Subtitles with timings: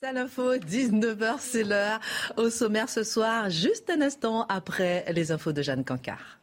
[0.00, 1.98] L'info, 19h, c'est l'heure.
[2.36, 6.37] Au sommaire ce soir, juste un instant après les infos de Jeanne Cancard.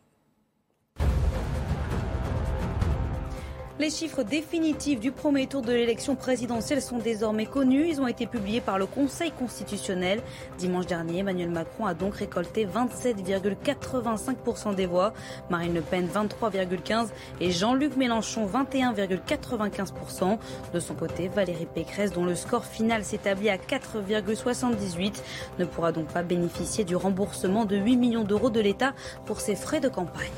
[3.77, 7.89] Les chiffres définitifs du premier tour de l'élection présidentielle sont désormais connus.
[7.89, 10.21] Ils ont été publiés par le Conseil constitutionnel.
[10.57, 15.13] Dimanche dernier, Emmanuel Macron a donc récolté 27,85% des voix,
[15.49, 17.09] Marine Le Pen 23,15%
[17.41, 20.37] et Jean-Luc Mélenchon 21,95%.
[20.73, 25.15] De son côté, Valérie Pécresse, dont le score final s'établit à 4,78,
[25.59, 28.93] ne pourra donc pas bénéficier du remboursement de 8 millions d'euros de l'État
[29.25, 30.31] pour ses frais de campagne.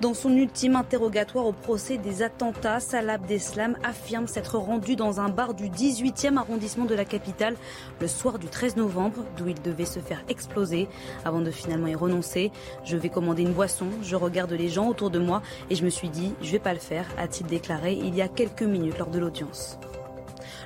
[0.00, 5.28] Dans son ultime interrogatoire au procès des attentats, Salah Abdeslam affirme s'être rendu dans un
[5.28, 7.56] bar du 18e arrondissement de la capitale
[8.00, 10.86] le soir du 13 novembre, d'où il devait se faire exploser
[11.24, 12.52] avant de finalement y renoncer.
[12.84, 15.90] Je vais commander une boisson, je regarde les gens autour de moi et je me
[15.90, 19.10] suis dit, je vais pas le faire, a-t-il déclaré il y a quelques minutes lors
[19.10, 19.80] de l'audience.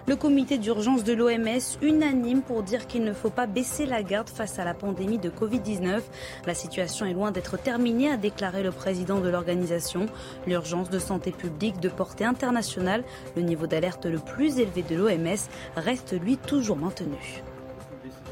[0.09, 4.29] Le comité d'urgence de l'OMS unanime pour dire qu'il ne faut pas baisser la garde
[4.29, 6.01] face à la pandémie de Covid-19.
[6.45, 10.07] La situation est loin d'être terminée, a déclaré le président de l'organisation.
[10.49, 13.05] L'urgence de santé publique de portée internationale,
[13.37, 17.43] le niveau d'alerte le plus élevé de l'OMS, reste lui toujours maintenu.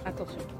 [0.05, 0.60] Attention.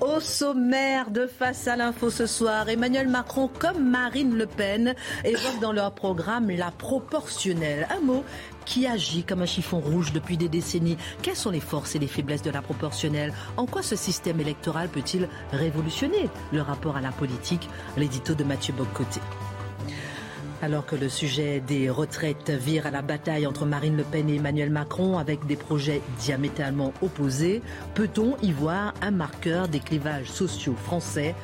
[0.00, 5.60] Au sommaire de Face à l'info ce soir, Emmanuel Macron comme Marine Le Pen évoquent
[5.60, 7.86] dans leur programme la proportionnelle.
[7.90, 8.24] Un mot
[8.64, 10.96] qui agit comme un chiffon rouge depuis des décennies.
[11.22, 13.32] Quelles sont les forces et les faiblesses de la proportionnelle?
[13.56, 17.68] En quoi ce système électoral peut-il révolutionner le rapport à la politique?
[17.96, 19.20] L'édito de Mathieu Boccoté.
[20.62, 24.36] Alors que le sujet des retraites vire à la bataille entre Marine Le Pen et
[24.36, 27.62] Emmanuel Macron avec des projets diamétralement opposés,
[27.94, 31.34] peut-on y voir un marqueur des clivages sociaux français?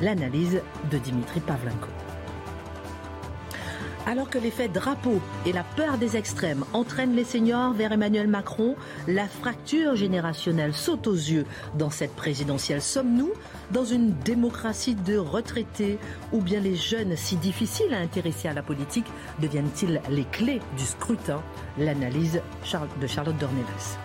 [0.00, 0.62] L'analyse
[0.92, 2.07] de Dimitri Pavlenko.
[4.08, 8.74] Alors que l'effet drapeau et la peur des extrêmes entraînent les seniors vers Emmanuel Macron,
[9.06, 12.80] la fracture générationnelle saute aux yeux dans cette présidentielle.
[12.80, 13.30] Sommes-nous
[13.70, 15.98] dans une démocratie de retraités
[16.32, 19.06] ou bien les jeunes si difficiles à intéresser à la politique
[19.42, 21.42] deviennent-ils les clés du scrutin?
[21.76, 22.40] L'analyse
[23.02, 23.98] de Charlotte Dornelas.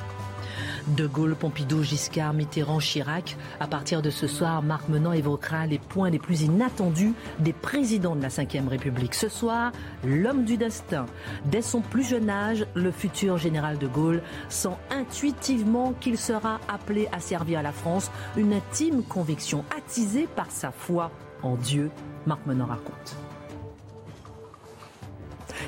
[0.87, 3.37] De Gaulle, Pompidou, Giscard, Mitterrand, Chirac.
[3.59, 8.15] À partir de ce soir, Marc Menant évoquera les points les plus inattendus des présidents
[8.15, 9.15] de la Ve République.
[9.15, 9.71] Ce soir,
[10.05, 11.05] l'homme du destin.
[11.45, 17.07] Dès son plus jeune âge, le futur général de Gaulle sent intuitivement qu'il sera appelé
[17.11, 21.11] à servir la France, une intime conviction attisée par sa foi
[21.41, 21.91] en Dieu.
[22.25, 23.15] Marc Menant raconte.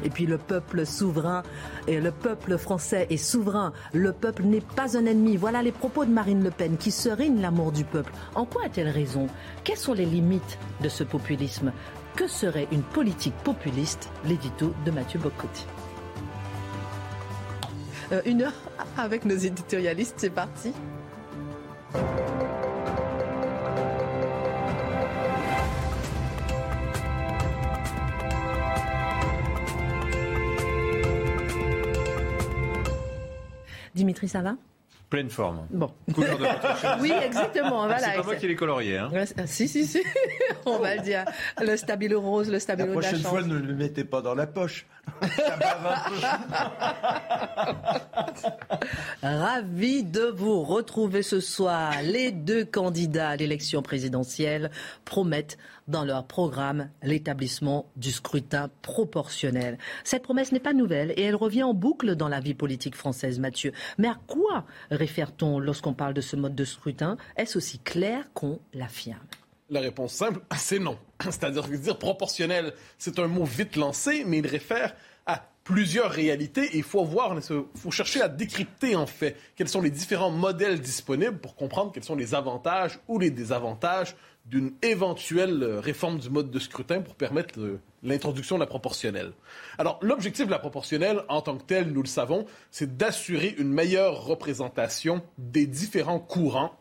[0.04, 1.44] Et puis le peuple souverain,
[1.88, 3.74] et le peuple français est souverain.
[3.94, 5.38] Le peuple n'est pas un ennemi.
[5.38, 8.12] Voilà les propos de Marine Le Pen qui serine l'amour du peuple.
[8.36, 9.28] En quoi a-t-elle raison?
[9.64, 11.72] Quelles sont les limites de ce populisme?
[12.16, 14.10] Que serait une politique populiste?
[14.26, 15.66] L'édito de Mathieu Bocotti.
[18.12, 18.54] Euh, une heure
[18.98, 20.72] avec nos éditorialistes, c'est parti.
[33.96, 34.56] Dimitri, ça va?
[35.10, 35.68] Pleine forme.
[35.70, 35.92] Bon.
[37.00, 37.86] oui, exactement.
[37.86, 38.00] Voilà.
[38.00, 38.98] C'est pas moi qui l'ai colorié.
[38.98, 39.12] Hein.
[39.46, 40.02] si, si, si.
[40.66, 41.26] On va le dire.
[41.62, 44.88] Le stabilo rose, le stabilo La prochaine fois, ne le mettez pas dans la poche.
[49.22, 51.94] Ravi de vous retrouver ce soir.
[52.04, 54.72] Les deux candidats à l'élection présidentielle
[55.06, 59.78] promettent dans leur programme l'établissement du scrutin proportionnel.
[60.04, 63.40] Cette promesse n'est pas nouvelle et elle revient en boucle dans la vie politique française,
[63.40, 63.72] Mathieu.
[63.98, 67.18] Mais à quoi réfère-t-on lorsqu'on parle de ce mode de scrutin?
[67.38, 69.20] Est-ce aussi clair qu'on l'affirme?
[69.70, 70.98] La réponse simple, c'est non.
[71.24, 74.96] C'est-à-dire que dire proportionnel, c'est un mot vite lancé, mais il réfère
[75.26, 79.68] à plusieurs réalités et il faut voir, il faut chercher à décrypter en fait quels
[79.68, 84.16] sont les différents modèles disponibles pour comprendre quels sont les avantages ou les désavantages
[84.46, 87.60] d'une éventuelle réforme du mode de scrutin pour permettre
[88.04, 89.32] l'introduction de la proportionnelle.
[89.78, 93.72] Alors, l'objectif de la proportionnelle, en tant que tel, nous le savons, c'est d'assurer une
[93.72, 96.78] meilleure représentation des différents courants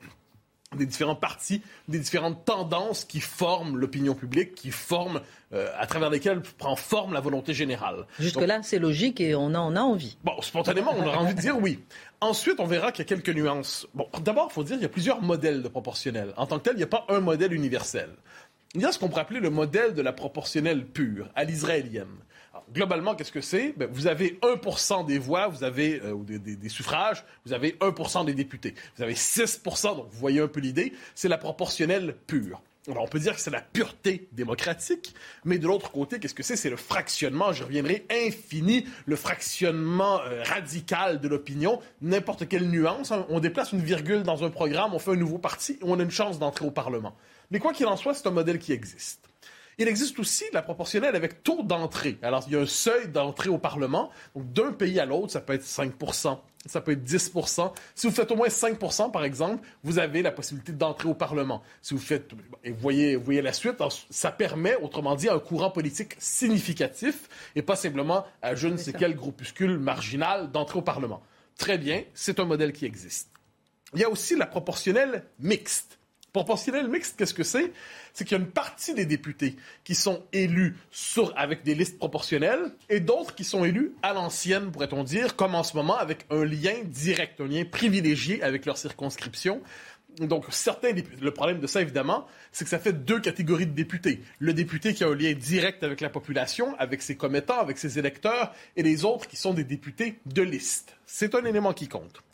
[0.77, 5.21] des différents partis, des différentes tendances qui forment l'opinion publique, qui forment,
[5.53, 8.07] euh, à travers lesquelles prend forme la volonté générale.
[8.19, 10.17] Jusque-là, c'est logique et on, a, on a envie.
[10.25, 11.81] Bon, spontanément, on aura envie de dire oui.
[12.21, 13.87] Ensuite, on verra qu'il y a quelques nuances.
[13.95, 16.33] Bon, d'abord, il faut dire qu'il y a plusieurs modèles de proportionnel.
[16.37, 18.11] En tant que tel, il n'y a pas un modèle universel.
[18.75, 22.09] Il y a ce qu'on pourrait appeler le modèle de la proportionnelle pure, à l'israélienne
[22.75, 23.73] globalement, qu'est-ce que c'est?
[23.77, 28.35] Ben, Vous avez 1 des voix, vous avez euh, des, suffrages, vous avez 1% des
[28.35, 28.75] députés.
[28.97, 32.61] Vous avez 6 donc vous voyez un peu l'idée, c'est la proportionnelle pure.
[32.87, 35.15] Alors, on peut dire que c'est la pureté démocratique,
[35.47, 36.57] mais de l'autre côté, qu'est-ce que c'est?
[36.57, 43.11] C'est le fractionnement, je reviendrai, infini, le fractionnement euh, radical de l'opinion, n'importe quelle nuance.
[43.11, 43.25] Hein.
[43.31, 46.11] on déplace une virgule dans un programme, on fait un nouveau parti, on a une
[46.11, 47.17] chance d'entrer au Parlement.
[47.51, 49.21] Mais quoi qu'il en soit, c'est un modèle qui existe.
[49.79, 52.19] Il existe aussi la proportionnelle avec taux d'entrée.
[52.23, 54.11] Alors, il y a un seuil d'entrée au Parlement.
[54.35, 58.13] Donc, d'un pays à l'autre, ça peut être 5% ça peut être 10% Si vous
[58.13, 61.63] faites au moins 5% par exemple, vous avez la possibilité d'entrer au Parlement.
[61.83, 62.33] Si vous faites,
[62.63, 63.77] et vous voyez, vous voyez la suite,
[64.11, 68.93] ça permet, autrement dit, un courant politique significatif et pas simplement à je ne sais
[68.93, 71.23] quel groupuscule marginal d'entrer au Parlement.
[71.59, 73.31] Très bien, c'est un modèle qui existe.
[73.95, 75.99] Il y a aussi la proportionnelle mixte.
[76.35, 77.73] Proportionnel mixte, qu'est-ce que c'est?
[78.13, 79.55] C'est qu'il y a une partie des députés
[79.85, 80.77] qui sont élus
[81.37, 85.63] avec des listes proportionnelles et d'autres qui sont élus à l'ancienne, pourrait-on dire, comme en
[85.63, 89.63] ce moment, avec un lien direct, un lien privilégié avec leur circonscription.
[90.19, 90.91] Donc, certains
[91.21, 94.21] le problème de ça, évidemment, c'est que ça fait deux catégories de députés.
[94.41, 97.97] Le député qui a un lien direct avec la population, avec ses commettants, avec ses
[98.01, 100.97] électeurs, et les autres qui sont des députés de liste.
[101.07, 102.25] C'est un élément qui compte.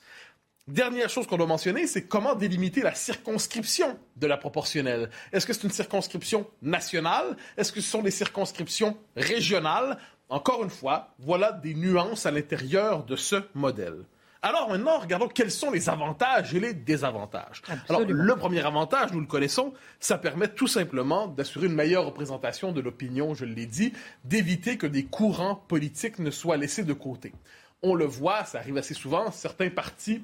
[0.68, 5.10] Dernière chose qu'on doit mentionner, c'est comment délimiter la circonscription de la proportionnelle.
[5.32, 7.36] Est-ce que c'est une circonscription nationale?
[7.56, 9.98] Est-ce que ce sont des circonscriptions régionales?
[10.28, 14.04] Encore une fois, voilà des nuances à l'intérieur de ce modèle.
[14.42, 17.62] Alors maintenant, regardons quels sont les avantages et les désavantages.
[17.88, 22.72] Alors, le premier avantage, nous le connaissons, ça permet tout simplement d'assurer une meilleure représentation
[22.72, 23.92] de l'opinion, je l'ai dit,
[24.24, 27.32] d'éviter que des courants politiques ne soient laissés de côté.
[27.82, 30.22] On le voit, ça arrive assez souvent, certains partis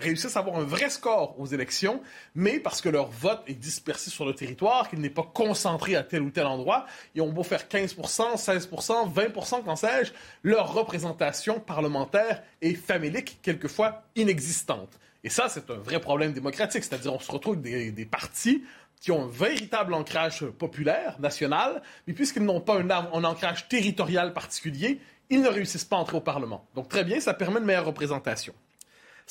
[0.00, 2.02] réussissent à avoir un vrai score aux élections,
[2.34, 6.02] mais parce que leur vote est dispersé sur le territoire, qu'il n'est pas concentré à
[6.02, 10.12] tel ou tel endroit, ils ont beau faire 15% 16% 20% quand sais-je,
[10.42, 14.98] leur représentation parlementaire est famélique, quelquefois inexistante.
[15.22, 18.64] Et ça, c'est un vrai problème démocratique, c'est-à-dire on se retrouve des, des partis
[19.00, 24.32] qui ont un véritable ancrage populaire, national, mais puisqu'ils n'ont pas un, un ancrage territorial
[24.32, 25.00] particulier,
[25.30, 26.66] ils ne réussissent pas à entrer au Parlement.
[26.74, 28.52] Donc très bien, ça permet une meilleure représentation.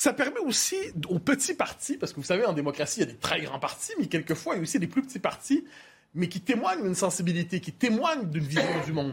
[0.00, 0.76] Ça permet aussi
[1.10, 3.58] aux petits partis, parce que vous savez, en démocratie, il y a des très grands
[3.58, 5.62] partis, mais quelquefois, il y a aussi des plus petits partis,
[6.14, 9.12] mais qui témoignent d'une sensibilité, qui témoignent d'une vision du monde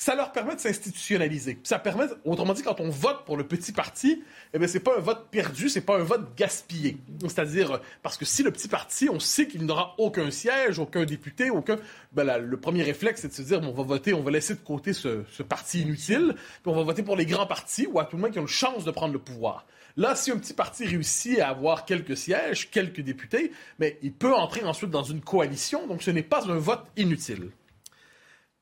[0.00, 1.58] ça leur permet de s'institutionnaliser.
[1.64, 4.22] Ça permet, autrement dit, quand on vote pour le petit parti,
[4.54, 6.98] eh bien, c'est pas un vote perdu, c'est pas un vote gaspillé.
[7.22, 11.50] C'est-à-dire, parce que si le petit parti, on sait qu'il n'aura aucun siège, aucun député,
[11.50, 11.78] aucun,
[12.12, 14.60] ben, le premier réflexe, c'est de se dire, on va voter, on va laisser de
[14.60, 18.04] côté ce, ce parti inutile, puis on va voter pour les grands partis ou à
[18.04, 19.66] tout le moins qui ont une chance de prendre le pouvoir.
[19.98, 23.50] Là, si un petit parti réussit à avoir quelques sièges, quelques députés,
[23.80, 27.50] mais il peut entrer ensuite dans une coalition, donc ce n'est pas un vote inutile.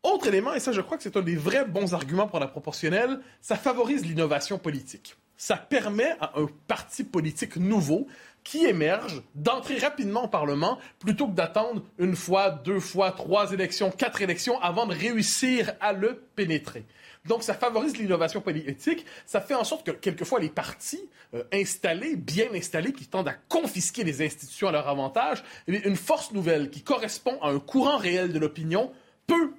[0.03, 2.47] Autre élément, et ça je crois que c'est un des vrais bons arguments pour la
[2.47, 5.15] proportionnelle, ça favorise l'innovation politique.
[5.37, 8.07] Ça permet à un parti politique nouveau
[8.43, 13.91] qui émerge d'entrer rapidement au Parlement plutôt que d'attendre une fois, deux fois, trois élections,
[13.91, 16.87] quatre élections avant de réussir à le pénétrer.
[17.29, 19.05] Donc, ça favorise l'innovation politique.
[19.27, 23.35] Ça fait en sorte que, quelquefois, les partis euh, installés, bien installés, qui tendent à
[23.35, 27.97] confisquer les institutions à leur avantage, eh une force nouvelle qui correspond à un courant
[27.97, 28.93] réel de l'opinion
[29.27, 29.53] peut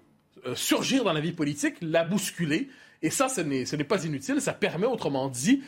[0.46, 2.70] euh, surgir dans la vie politique, la bousculer.
[3.02, 4.42] Et ça, ce n'est pas inutile.
[4.42, 5.62] Ça permet, autrement dit,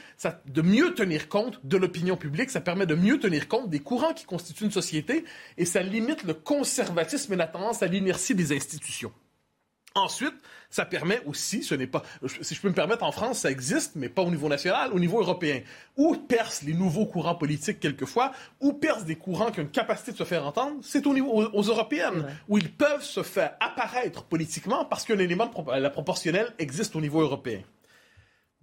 [0.48, 2.50] de mieux tenir compte de l'opinion publique.
[2.50, 5.25] Ça permet de mieux tenir compte des courants qui constituent une société.
[5.58, 9.12] Et ça limite le conservatisme et la tendance à l'inertie des institutions.
[9.96, 10.36] Ensuite,
[10.70, 12.04] ça permet aussi, ce n'est pas,
[12.42, 15.00] si je peux me permettre, en France, ça existe, mais pas au niveau national, au
[15.00, 15.62] niveau européen,
[15.98, 20.12] où percent les nouveaux courants politiques quelquefois, où percent des courants qui ont une capacité
[20.12, 24.24] de se faire entendre, c'est au niveau aux, européennes, où ils peuvent se faire apparaître
[24.24, 27.62] politiquement parce qu'un élément de la proportionnelle existe au niveau européen.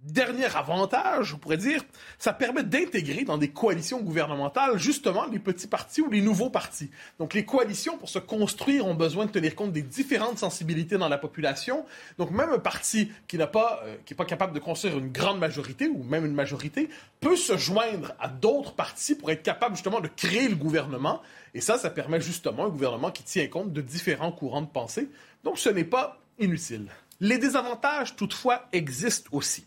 [0.03, 1.83] Dernier avantage, on pourrait dire,
[2.19, 6.91] ça permet d'intégrer dans des coalitions gouvernementales justement les petits partis ou les nouveaux partis.
[7.17, 11.09] Donc les coalitions, pour se construire, ont besoin de tenir compte des différentes sensibilités dans
[11.09, 11.83] la population.
[12.19, 15.87] Donc même un parti qui n'a pas, euh, pas capable de construire une grande majorité
[15.87, 16.89] ou même une majorité
[17.19, 21.23] peut se joindre à d'autres partis pour être capable justement de créer le gouvernement.
[21.55, 25.09] Et ça, ça permet justement un gouvernement qui tient compte de différents courants de pensée.
[25.43, 26.85] Donc ce n'est pas inutile.
[27.19, 29.65] Les désavantages, toutefois, existent aussi.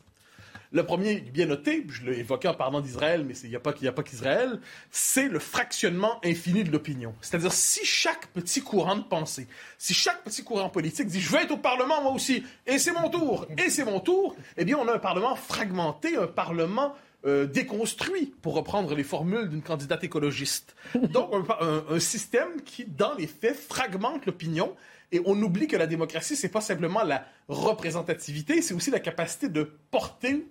[0.72, 3.72] Le premier, bien noté, je l'ai évoqué en parlant d'Israël, mais il n'y a pas,
[3.72, 4.60] qu'Israël,
[4.92, 7.12] c'est le fractionnement infini de l'opinion.
[7.20, 9.48] C'est-à-dire, si chaque petit courant de pensée,
[9.78, 12.92] si chaque petit courant politique dit «je veux être au Parlement, moi aussi, et c'est
[12.92, 16.94] mon tour, et c'est mon tour», eh bien, on a un Parlement fragmenté, un Parlement
[17.26, 20.76] euh, déconstruit, pour reprendre les formules d'une candidate écologiste.
[20.94, 24.76] Donc, un, système qui, dans les faits, fragmente l'opinion.
[25.10, 29.48] Et on oublie que la démocratie, c'est pas simplement la représentativité, c'est aussi la capacité
[29.48, 30.46] de porter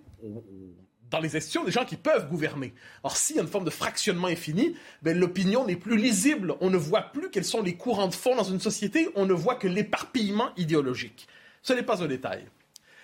[1.10, 2.72] dans les institutions des gens qui peuvent gouverner.
[3.02, 6.54] Or, s'il y a une forme de fractionnement infini, ben, l'opinion n'est plus lisible.
[6.60, 9.32] On ne voit plus quels sont les courants de fond dans une société, on ne
[9.32, 11.26] voit que l'éparpillement idéologique.
[11.62, 12.46] Ce n'est pas un détail.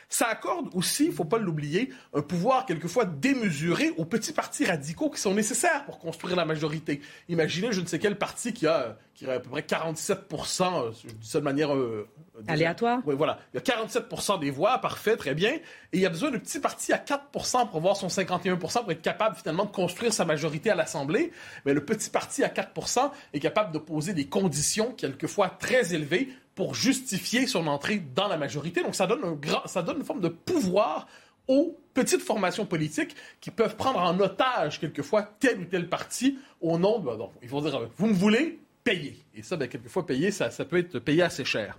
[0.08, 4.64] Ça accorde aussi, il ne faut pas l'oublier, un pouvoir quelquefois démesuré aux petits partis
[4.64, 7.00] radicaux qui sont nécessaires pour construire la majorité.
[7.28, 10.92] Imaginez je ne sais quel parti qui a, qui a à peu près 47 euh,
[11.02, 11.74] je dis ça de manière...
[11.74, 12.08] Euh,
[12.46, 13.38] Aléatoire Oui, voilà.
[13.52, 14.04] Il y a 47
[14.40, 15.52] des voix, parfait, très bien.
[15.52, 15.62] Et
[15.94, 19.02] il y a besoin de petits partis à 4% pour avoir son 51% pour être
[19.02, 21.32] capable finalement de construire sa majorité à l'Assemblée.
[21.64, 26.28] Mais le petit parti à 4% est capable de poser des conditions quelquefois très élevées
[26.56, 28.82] pour justifier son entrée dans la majorité.
[28.82, 31.06] Donc ça donne, une forme de pouvoir
[31.46, 36.78] aux petites formations politiques qui peuvent prendre en otage quelquefois tel ou tel parti au
[36.78, 37.08] nom de...
[37.42, 39.16] ils vont dire, vous me voulez, payez.
[39.34, 41.78] Et ça, ben, quelquefois, payer, ça, peut être payé assez cher.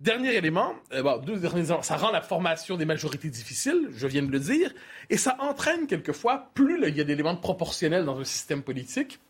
[0.00, 4.72] Dernier élément, euh, ça rend la formation des majorités difficile, je viens de le dire,
[5.10, 9.20] et ça entraîne quelquefois, plus il y a d'éléments proportionnels dans un système politique,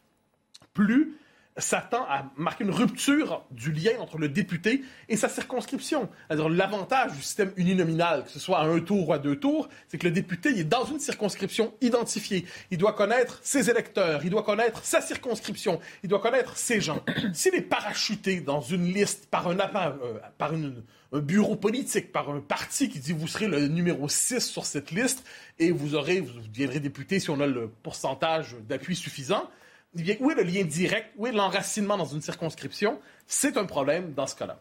[0.73, 1.19] plus
[1.61, 6.09] s'attend à marquer une rupture du lien entre le député et sa circonscription.
[6.31, 9.99] L'avantage du système uninominal, que ce soit à un tour ou à deux tours, c'est
[9.99, 12.45] que le député est dans une circonscription identifiée.
[12.71, 17.03] Il doit connaître ses électeurs, il doit connaître sa circonscription, il doit connaître ses gens.
[17.33, 22.41] S'il est parachuté dans une liste par un, euh, par un bureau politique, par un
[22.41, 25.25] parti qui dit vous serez le numéro 6 sur cette liste
[25.59, 29.51] et vous aurez, vous deviendrez député si on a le pourcentage d'appui suffisant,
[29.95, 33.01] où est le lien direct, où est l'enracinement dans une circonscription?
[33.27, 34.61] C'est un problème dans ce cas-là.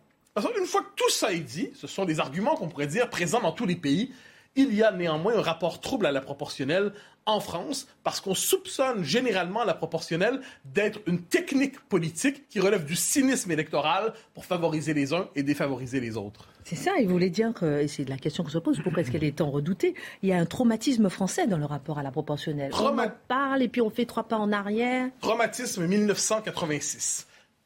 [0.58, 3.42] Une fois que tout ça est dit, ce sont des arguments qu'on pourrait dire présents
[3.42, 4.14] dans tous les pays,
[4.56, 6.94] il y a néanmoins un rapport trouble à la proportionnelle
[7.26, 12.96] en France parce qu'on soupçonne généralement la proportionnelle d'être une technique politique qui relève du
[12.96, 16.48] cynisme électoral pour favoriser les uns et défavoriser les autres.
[16.70, 19.10] C'est ça, il voulait dire que, et c'est la question qu'on se pose, pourquoi est-ce
[19.10, 19.96] qu'elle est tant redoutée?
[20.22, 22.72] Il y a un traumatisme français dans le rapport à la proportionnelle.
[22.80, 25.08] on en parle et puis on fait trois pas en arrière.
[25.20, 27.26] Traumatisme 1986.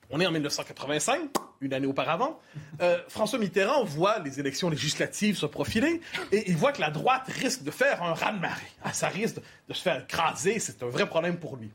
[0.09, 2.39] On est en 1985, une année auparavant.
[2.81, 5.99] Euh, François Mitterrand voit les élections législatives se profiler
[6.31, 8.71] et il voit que la droite risque de faire un raz-de-marée.
[8.85, 9.35] Ah, ça risque
[9.67, 11.71] de se faire écraser, c'est un vrai problème pour lui.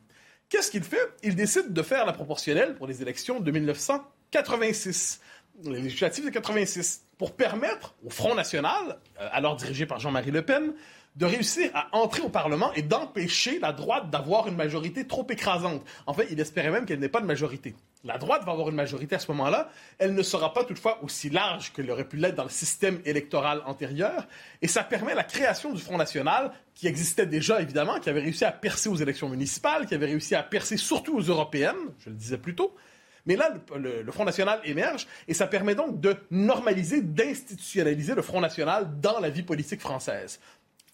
[0.49, 0.97] Qu'est-ce qu'il fait?
[1.23, 5.20] Il décide de faire la proportionnelle pour les élections de 1986,
[5.65, 10.43] les législatives de 86, pour permettre au Front National, euh, alors dirigé par Jean-Marie Le
[10.43, 10.73] Pen,
[11.17, 15.85] de réussir à entrer au Parlement et d'empêcher la droite d'avoir une majorité trop écrasante.
[16.07, 17.75] En fait, il espérait même qu'elle n'ait pas de majorité.
[18.05, 19.69] La droite va avoir une majorité à ce moment-là.
[19.99, 23.62] Elle ne sera pas toutefois aussi large qu'elle aurait pu l'être dans le système électoral
[23.67, 24.29] antérieur.
[24.62, 28.45] Et ça permet la création du Front National, qui existait déjà évidemment, qui avait réussi
[28.45, 32.17] à percer aux élections municipales, qui avait réussi à percer surtout aux européennes, je le
[32.17, 32.73] disais plus tôt.
[33.28, 38.40] Mais là, le, Front National émerge et ça permet donc de normaliser, d'institutionnaliser le Front
[38.40, 40.40] National dans la vie politique française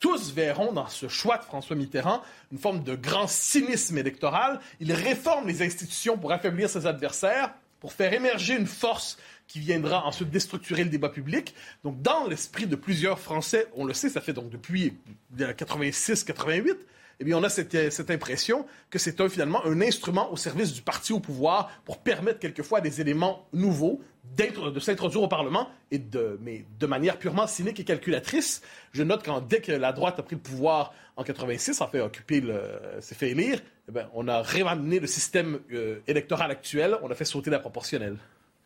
[0.01, 2.21] tous verront dans ce choix de François Mitterrand
[2.53, 4.61] une forme de grand cynisme électoral.
[4.79, 10.05] Il réforme les institutions pour affaiblir ses adversaires, pour faire émerger une force qui viendra
[10.05, 11.55] ensuite déstructurer le débat public.
[11.85, 14.95] Donc, dans l'esprit de plusieurs Français, on le sait, ça fait donc depuis
[15.39, 16.77] 86-88,
[17.21, 20.83] eh bien, on a cette, cette impression que c'est finalement un instrument au service du
[20.83, 24.01] parti au pouvoir pour permettre quelquefois des éléments nouveaux
[24.37, 28.63] de s'introduire au Parlement, et de, mais de manière purement cynique et calculatrice.
[28.93, 32.01] Je note qu'en dès que la droite a pris le pouvoir en 86, en fait
[32.01, 32.43] occuper
[33.01, 37.15] s'est fait élire, eh bien, on a réamené le système euh, électoral actuel, on a
[37.15, 38.17] fait sauter la proportionnelle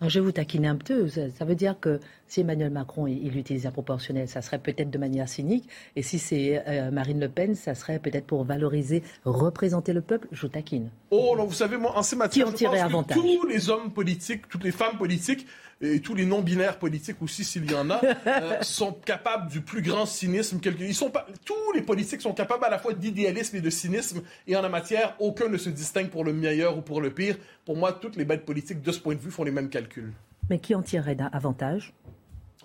[0.06, 1.08] je vais vous taquiner un peu.
[1.08, 4.98] Ça, veut dire que si Emmanuel Macron il, utilise la proportionnelle, ça serait peut-être de
[4.98, 5.68] manière cynique.
[5.96, 10.28] Et si c'est euh, Marine Le Pen, ça serait peut-être pour valoriser, représenter le peuple.
[10.30, 10.90] Je taquine.
[11.10, 12.48] Oh, non, vous savez, moi, en ces matières,
[12.82, 15.46] avantage tous les hommes politiques, toutes les femmes politiques
[15.80, 19.80] et tous les non-binaires politiques aussi, s'il y en a, euh, sont capables du plus
[19.80, 20.60] grand cynisme.
[20.80, 24.22] Ils sont pas, tous les politiques sont capables à la fois d'idéalisme et de cynisme,
[24.46, 27.36] et en la matière, aucun ne se distingue pour le meilleur ou pour le pire.
[27.64, 30.12] Pour moi, toutes les bêtes politiques, de ce point de vue, font les mêmes calculs.
[30.50, 31.94] Mais qui en tirerait avantage?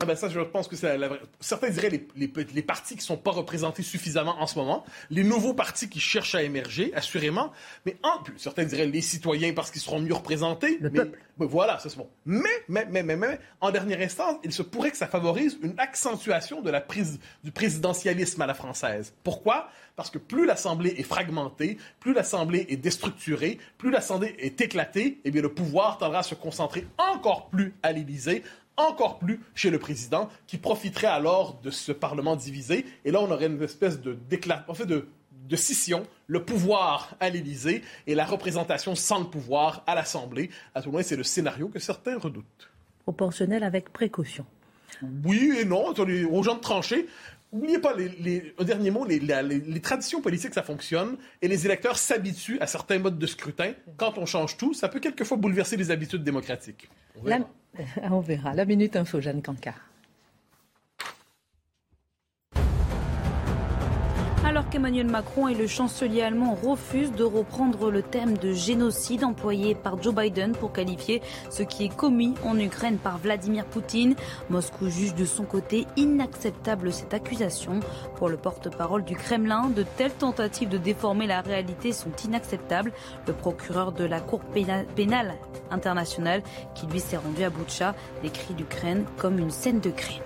[0.01, 1.09] Ah ben ça, je pense que c'est la,
[1.39, 4.83] Certains diraient les, les, les partis qui ne sont pas représentés suffisamment en ce moment,
[5.11, 7.51] les nouveaux partis qui cherchent à émerger, assurément,
[7.85, 10.79] mais en plus, certains diraient les citoyens parce qu'ils seront mieux représentés.
[10.81, 11.01] Le mais,
[11.37, 12.09] mais voilà, c'est bon.
[12.25, 15.79] Mais, mais, mais, mais, mais, en dernière instance, il se pourrait que ça favorise une
[15.79, 19.13] accentuation de la prise du présidentialisme à la française.
[19.23, 19.69] Pourquoi?
[19.95, 25.29] Parce que plus l'Assemblée est fragmentée, plus l'Assemblée est déstructurée, plus l'Assemblée est éclatée, eh
[25.29, 28.43] bien le pouvoir tendra à se concentrer encore plus à l'Élysée,
[28.77, 32.85] encore plus chez le président, qui profiterait alors de ce Parlement divisé.
[33.05, 35.07] Et là, on aurait une espèce de déclaration, en fait, de,
[35.47, 40.49] de scission, le pouvoir à l'Élysée et la représentation sans le pouvoir à l'Assemblée.
[40.73, 42.69] À tout le moins, c'est le scénario que certains redoutent.
[43.03, 44.45] Proportionnel avec précaution.
[45.25, 47.07] Oui et non, aux gens de trancher.
[47.51, 51.47] N'oubliez pas, les, les, un dernier mot, les, les, les, traditions politiques, ça fonctionne, et
[51.47, 53.73] les électeurs s'habituent à certains modes de scrutin.
[53.97, 56.89] Quand on change tout, ça peut quelquefois bouleverser les habitudes démocratiques.
[57.23, 57.39] La,
[58.11, 58.53] on verra.
[58.53, 59.92] La Minute Info, Jeanne Cancard.
[64.73, 70.01] qu'Emmanuel Macron et le chancelier allemand refusent de reprendre le thème de génocide employé par
[70.01, 74.15] Joe Biden pour qualifier ce qui est commis en Ukraine par Vladimir Poutine,
[74.49, 77.81] Moscou juge de son côté inacceptable cette accusation.
[78.15, 82.93] Pour le porte-parole du Kremlin, de telles tentatives de déformer la réalité sont inacceptables.
[83.27, 84.39] Le procureur de la Cour
[84.95, 85.35] pénale
[85.69, 86.41] internationale,
[86.73, 90.23] qui lui s'est rendu à Boutcha, décrit l'Ukraine comme une scène de crime.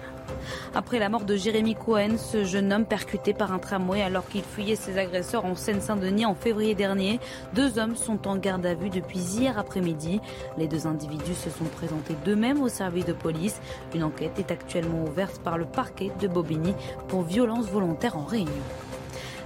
[0.75, 4.43] Après la mort de Jérémy Cohen, ce jeune homme percuté par un tramway alors qu'il
[4.43, 7.19] fuyait ses agresseurs en Seine-Saint-Denis en février dernier,
[7.53, 10.21] deux hommes sont en garde à vue depuis hier après-midi.
[10.57, 13.59] Les deux individus se sont présentés d'eux-mêmes au service de police.
[13.95, 16.73] Une enquête est actuellement ouverte par le parquet de Bobigny
[17.07, 18.51] pour violence volontaire en réunion.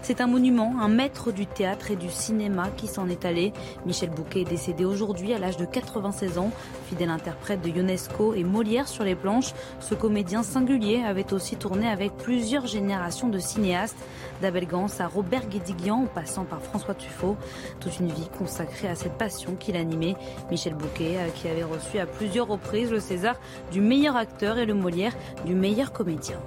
[0.04, 3.54] C'est un monument, un maître du théâtre et du cinéma qui s'en est allé.
[3.86, 6.50] Michel Bouquet est décédé aujourd'hui à l'âge de 96 ans.
[6.88, 11.88] Fidèle interprète de Ionesco et Molière sur les planches, ce comédien singulier avait aussi tourné
[11.88, 13.98] avec plusieurs générations de cinéastes,
[14.42, 17.38] d'Abel Gans à Robert Guédiguian en passant par François Truffaut.
[17.80, 20.16] Toute une vie consacrée à cette passion qu'il animait.
[20.50, 23.36] Michel Bouquet, qui avait reçu à plusieurs reprises le César
[23.72, 25.14] du meilleur acteur et le Molière
[25.46, 26.40] du meilleur comédien.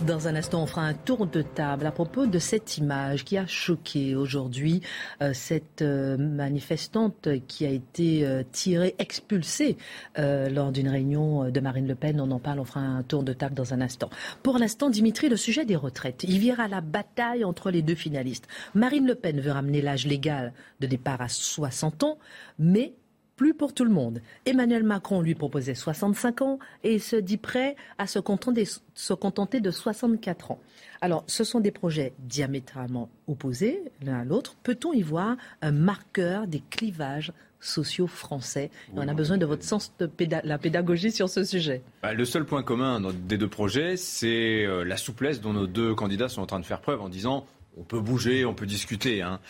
[0.00, 3.38] Dans un instant, on fera un tour de table à propos de cette image qui
[3.38, 4.80] a choqué aujourd'hui
[5.22, 9.76] euh, cette euh, manifestante qui a été euh, tirée, expulsée
[10.16, 12.20] lors d'une réunion de Marine Le Pen.
[12.20, 14.10] On en parle, on fera un tour de table dans un instant.
[14.42, 16.24] Pour l'instant, Dimitri, le sujet des retraites.
[16.24, 18.48] Il vire à la bataille entre les deux finalistes.
[18.74, 22.18] Marine Le Pen veut ramener l'âge légal de départ à 60 ans,
[22.58, 22.94] mais
[23.42, 24.20] plus pour tout le monde.
[24.46, 29.14] Emmanuel Macron lui proposait 65 ans et il se dit prêt à se contenter, se
[29.14, 30.60] contenter de 64 ans.
[31.00, 34.54] Alors, ce sont des projets diamétralement opposés l'un à l'autre.
[34.62, 38.70] Peut-on y voir un marqueur des clivages sociaux français?
[38.94, 41.82] On a besoin de votre sens de péda la pédagogie sur ce sujet.
[42.04, 45.96] Bah, le seul point commun des deux projets, c'est euh, la souplesse dont nos deux
[45.96, 47.44] candidats sont en train de faire preuve en disant
[47.76, 49.22] on peut bouger, on peut discuter.
[49.22, 49.40] Hein.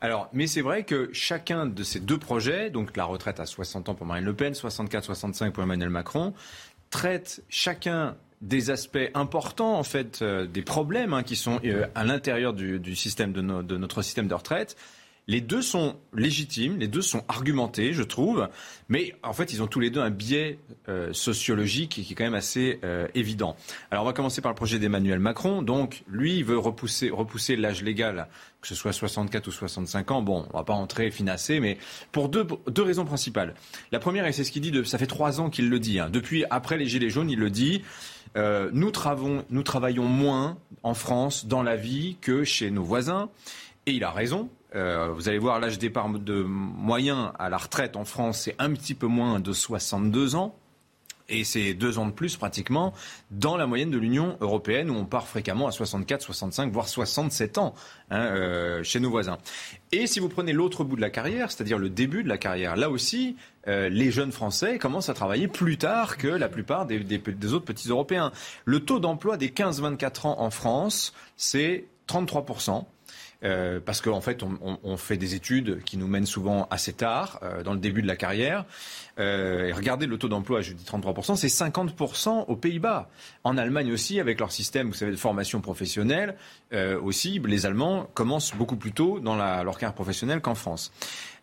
[0.00, 3.88] Alors, mais c'est vrai que chacun de ces deux projets, donc la retraite à 60
[3.88, 6.34] ans pour Marine Le Pen, 64-65 pour Emmanuel Macron,
[6.90, 12.04] traite chacun des aspects importants en fait euh, des problèmes hein, qui sont euh, à
[12.04, 14.76] l'intérieur du, de notre système de retraite
[15.30, 18.48] les deux sont légitimes, les deux sont argumentés, je trouve,
[18.88, 22.24] mais en fait, ils ont tous les deux un biais euh, sociologique qui est quand
[22.24, 23.54] même assez euh, évident.
[23.92, 25.62] Alors, on va commencer par le projet d'Emmanuel Macron.
[25.62, 28.26] Donc, lui, il veut repousser, l'âge légal,
[28.60, 30.20] que ce soit 64 ou 65 ans.
[30.20, 31.78] Bon, on va pas entrer finasser, mais
[32.10, 32.44] pour deux,
[32.82, 33.54] raisons principales.
[33.92, 36.00] La première, et c'est ce qu'il dit, ça fait trois ans qu'il le dit.
[36.00, 36.10] Hein.
[36.10, 37.82] Depuis, après les Gilets jaunes, il le dit.
[38.36, 43.30] Euh, nous travaillons moins en France dans la vie que chez nos voisins.
[43.86, 44.50] Et il a raison.
[44.74, 48.72] Euh, vous allez voir, l'âge départ de moyen à la retraite en France, c'est un
[48.72, 50.54] petit peu moins de 62 ans.
[51.32, 52.92] Et c'est deux ans de plus pratiquement
[53.30, 57.58] dans la moyenne de l'Union européenne où on part fréquemment à 64, 65, voire 67
[57.58, 57.72] ans
[58.10, 59.38] hein, euh, chez nos voisins.
[59.92, 62.74] Et si vous prenez l'autre bout de la carrière, c'est-à-dire le début de la carrière,
[62.74, 63.36] là aussi,
[63.68, 67.52] euh, les jeunes Français commencent à travailler plus tard que la plupart des, des, des
[67.52, 68.32] autres petits Européens.
[68.64, 72.44] Le taux d'emploi des 15-24 ans en France, c'est 33
[73.42, 77.40] euh, parce qu'en en fait, on, fait des études qui nous mènent souvent assez tard,
[77.42, 78.64] euh, dans le début de la carrière.
[79.18, 83.08] Euh, et regardez le taux d'emploi, je dis 33%, c'est 50% aux Pays-Bas.
[83.44, 86.36] En Allemagne aussi, avec leur système, vous savez, de formation professionnelle,
[87.02, 90.92] aussi, les Allemands commencent beaucoup plus tôt dans leur carrière professionnelle qu'en France.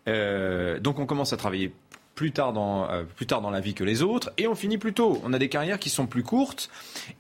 [0.06, 1.74] Donc on commence à travailler
[2.18, 4.80] plus tard, dans, euh, plus tard dans la vie que les autres et on finit
[4.80, 5.22] plus tôt.
[5.24, 6.70] On a des carrières qui sont plus courtes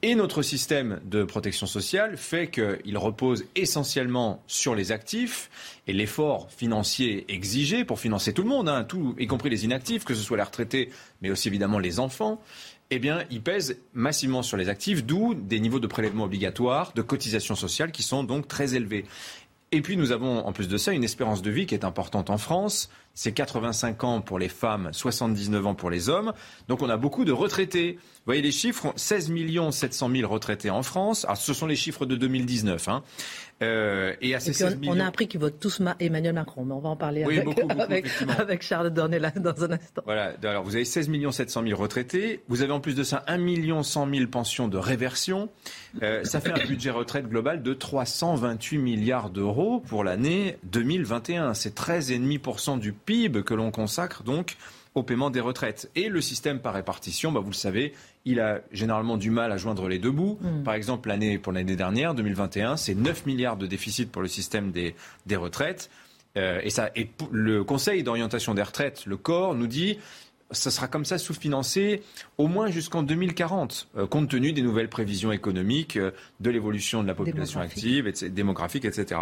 [0.02, 5.52] et notre système de protection sociale fait qu'il repose essentiellement sur les actifs
[5.86, 10.04] et l'effort financier exigé pour financer tout le monde, hein, tout, y compris les inactifs,
[10.04, 10.90] que ce soit les retraités,
[11.22, 12.42] mais aussi évidemment les enfants,
[12.90, 17.02] eh bien, il pèse massivement sur les actifs, d'où des niveaux de prélèvement obligatoires, de
[17.04, 19.06] cotisations sociales qui sont donc très élevés.
[19.72, 22.30] Et puis nous avons en plus de ça une espérance de vie qui est importante
[22.30, 22.90] en France.
[23.18, 26.34] C'est 85 ans pour les femmes, 79 ans pour les hommes.
[26.68, 27.94] Donc on a beaucoup de retraités.
[27.94, 29.32] Vous voyez les chiffres, 16
[29.72, 31.26] 700 000 retraités en France.
[31.26, 32.88] Alors ce sont les chiffres de 2019.
[32.90, 33.04] Hein.
[33.64, 36.90] Euh, et à ces on, a appris qu'ils votent tous Emmanuel Macron, mais on va
[36.90, 40.04] en parler avec, Charles Dornelas dans un instant.
[40.06, 43.82] Voilà, alors vous avez 16 700 000 retraités, vous avez en plus de ça 1
[43.82, 45.50] 100 000 pensions de réversion,
[46.04, 51.56] euh, ça fait un budget retraite global de 328 milliards d'euros pour l'année 2021.
[51.56, 54.58] C'est 13,5% du PIB que l'on consacre donc
[54.94, 55.90] au paiement des retraites.
[55.96, 57.94] Et le système par répartition, bah vous le savez,
[58.26, 60.38] il a généralement du mal à joindre les deux bouts.
[60.42, 60.64] Mm.
[60.64, 64.72] Par exemple, l'année pour l'année dernière, 2021, c'est 9 milliards de déficit pour le système
[64.72, 65.90] des, des retraites.
[66.36, 69.98] Euh, et, ça, et le Conseil d'orientation des retraites, le corps, nous dit
[70.52, 72.04] ça sera comme ça sous-financé
[72.38, 77.08] au moins jusqu'en 2040, euh, compte tenu des nouvelles prévisions économiques, euh, de l'évolution de
[77.08, 79.22] la population active, et, démographique, etc.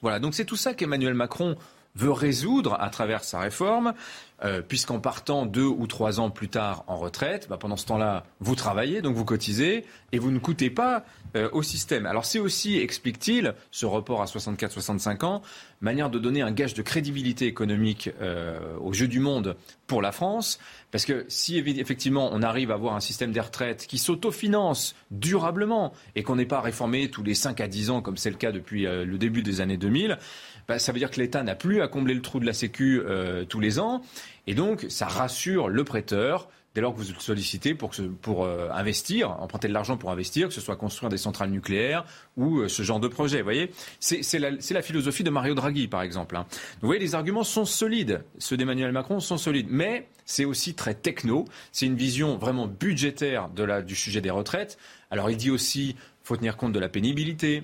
[0.00, 1.56] Voilà, donc c'est tout ça qu'Emmanuel Macron
[1.96, 3.94] veut résoudre à travers sa réforme.
[4.42, 8.24] Euh, puisqu'en partant deux ou trois ans plus tard en retraite, bah, pendant ce temps-là,
[8.40, 11.04] vous travaillez, donc vous cotisez, et vous ne coûtez pas
[11.36, 12.04] euh, au système.
[12.04, 15.42] Alors c'est aussi, explique-t-il, ce report à 64-65 ans,
[15.80, 20.10] manière de donner un gage de crédibilité économique euh, au jeu du monde pour la
[20.10, 20.58] France,
[20.90, 25.92] parce que si effectivement on arrive à avoir un système des retraites qui s'autofinance durablement
[26.16, 28.50] et qu'on n'est pas réformé tous les 5 à 10 ans comme c'est le cas
[28.50, 30.18] depuis le début des années 2000,
[30.66, 33.02] bah, ça veut dire que l'État n'a plus à combler le trou de la Sécu
[33.50, 34.00] tous les ans.
[34.46, 39.30] Et donc, ça rassure le prêteur dès lors que vous le sollicitez pour, euh, investir,
[39.40, 42.04] emprunter de l'argent pour investir, que ce soit construire des centrales nucléaires
[42.36, 43.38] ou euh, ce genre de projet.
[43.38, 46.36] Vous voyez, c'est la, philosophie de Mario Draghi, par exemple.
[46.36, 46.46] Hein.
[46.80, 48.24] Vous voyez, les arguments sont solides.
[48.38, 51.44] Ceux d'Emmanuel Macron sont solides, mais c'est aussi très techno.
[51.70, 54.76] C'est une vision vraiment budgétaire du sujet des retraites.
[55.10, 57.62] Alors, il dit aussi, faut tenir compte de la pénibilité,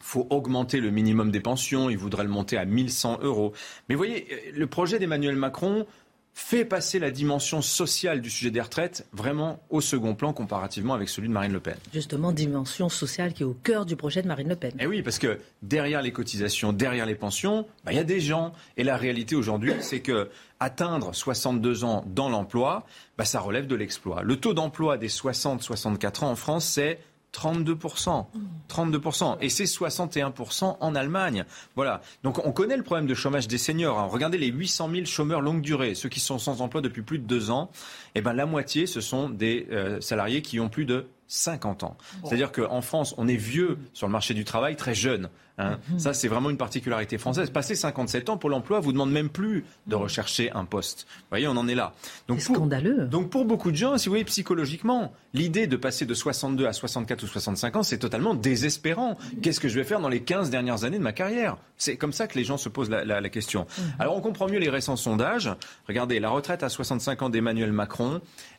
[0.00, 3.52] faut augmenter le minimum des pensions, il voudrait le monter à 1100 euros.
[3.88, 5.86] Mais vous voyez, euh, le projet d'Emmanuel Macron,
[6.32, 11.08] fait passer la dimension sociale du sujet des retraites vraiment au second plan comparativement avec
[11.08, 11.76] celui de Marine Le Pen.
[11.92, 14.72] Justement, dimension sociale qui est au cœur du projet de Marine Le Pen.
[14.78, 18.20] Eh oui, parce que derrière les cotisations, derrière les pensions, bah, il y a des
[18.20, 18.52] gens.
[18.76, 22.86] Et la réalité aujourd'hui, c'est que atteindre 62 ans dans l'emploi,
[23.18, 24.22] bah, ça relève de l'exploit.
[24.22, 27.00] Le taux d'emploi des 60-64 ans en France, c'est
[27.32, 28.26] 32%.
[28.68, 29.36] 32%.
[29.40, 31.44] Et c'est 61% en Allemagne.
[31.76, 32.00] Voilà.
[32.22, 33.98] Donc on connaît le problème de chômage des seniors.
[33.98, 34.08] Hein.
[34.10, 37.24] Regardez les 800 000 chômeurs longue durée, ceux qui sont sans emploi depuis plus de
[37.24, 37.70] deux ans.
[38.14, 41.96] Eh ben, la moitié, ce sont des euh, salariés qui ont plus de 50 ans.
[42.24, 45.28] C'est-à-dire qu'en France, on est vieux sur le marché du travail, très jeune.
[45.60, 45.78] Hein.
[45.90, 45.98] Mhm.
[45.98, 47.50] Ça, c'est vraiment une particularité française.
[47.50, 51.06] Passé 57 ans, Pôle emploi vous demande même plus de rechercher un poste.
[51.08, 51.92] Vous voyez, on en est là.
[52.28, 53.06] Donc, c'est scandaleux.
[53.06, 56.72] Donc pour beaucoup de gens, si vous voyez psychologiquement, l'idée de passer de 62 à
[56.72, 59.18] 64 ou 65 ans, c'est totalement désespérant.
[59.42, 61.58] Qu'est-ce que je vais faire dans les 15 dernières années de ma carrière?
[61.76, 63.66] C'est comme ça que les gens se posent la, question.
[63.78, 63.84] Mhm.
[63.98, 65.50] Alors on comprend mieux les récents sondages.
[65.86, 67.99] Regardez, la retraite à 65 ans d'Emmanuel Macron,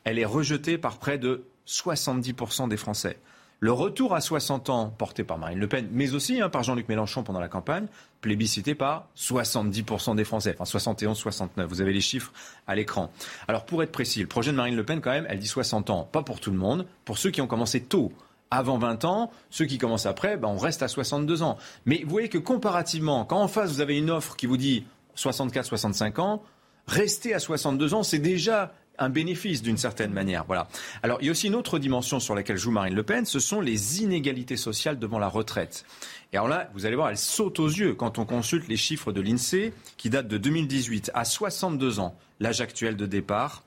[0.04, 3.18] elle est rejetée par près de 70% des Français.
[3.64, 6.90] Le retour à 60 ans porté par Marine Le Pen, mais aussi hein, par Jean-Luc
[6.90, 7.86] Mélenchon pendant la campagne,
[8.20, 11.70] plébiscité par 70% des Français, enfin 71, 69.
[11.70, 12.34] Vous avez les chiffres
[12.66, 13.12] à l'écran.
[13.48, 15.92] Alors pour être précis, le projet de Marine Le Pen, quand même, elle dit 60
[15.92, 18.12] ans, pas pour tout le monde, pour ceux qui ont commencé tôt.
[18.50, 21.58] Avant 20 ans, ceux qui commencent après, ben, on reste à 62 ans.
[21.86, 24.86] Mais vous voyez que comparativement, quand en face vous avez une offre qui vous dit
[25.14, 26.42] 64, 65 ans,
[26.88, 30.46] rester à 62 ans, c'est déjà un bénéfice d'une certaine manière.
[30.46, 30.68] Voilà.
[31.04, 33.40] Alors, il y a aussi une autre dimension sur laquelle joue Marine Le Pen, ce
[33.40, 35.86] sont les inégalités sociales devant la retraite.
[36.32, 39.12] Et alors là, vous allez voir, elle saute aux yeux quand on consulte les chiffres
[39.12, 41.12] de l'INSEE qui datent de 2018.
[41.14, 43.64] À 62 ans, l'âge actuel de départ,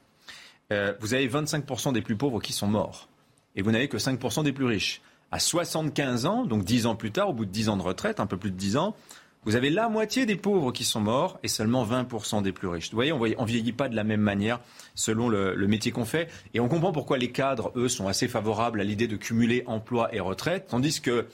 [0.73, 3.09] euh, vous avez 25% des plus pauvres qui sont morts.
[3.57, 5.03] Et vous n'avez que 5% des plus riches.
[5.31, 8.21] À 75 ans, donc 10 ans plus tard, au bout de 10 ans de retraite,
[8.21, 8.95] un peu plus de 10 ans,
[9.45, 12.91] vous avez la moitié des pauvres qui sont morts et seulement 20% des plus riches.
[12.91, 14.61] Vous voyez, on ne vieillit pas de la même manière
[14.95, 16.29] selon le, métier qu'on fait.
[16.55, 20.15] Et on comprend pourquoi les cadres, eux, sont assez favorables à l'idée de cumuler emploi
[20.15, 21.27] et retraite, tandis que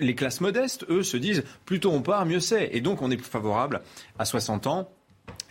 [0.00, 2.70] les classes modestes, eux, se disent plutôt on part, mieux c'est.
[2.72, 3.82] Et donc on est plus favorable
[4.18, 4.88] à 60 ans.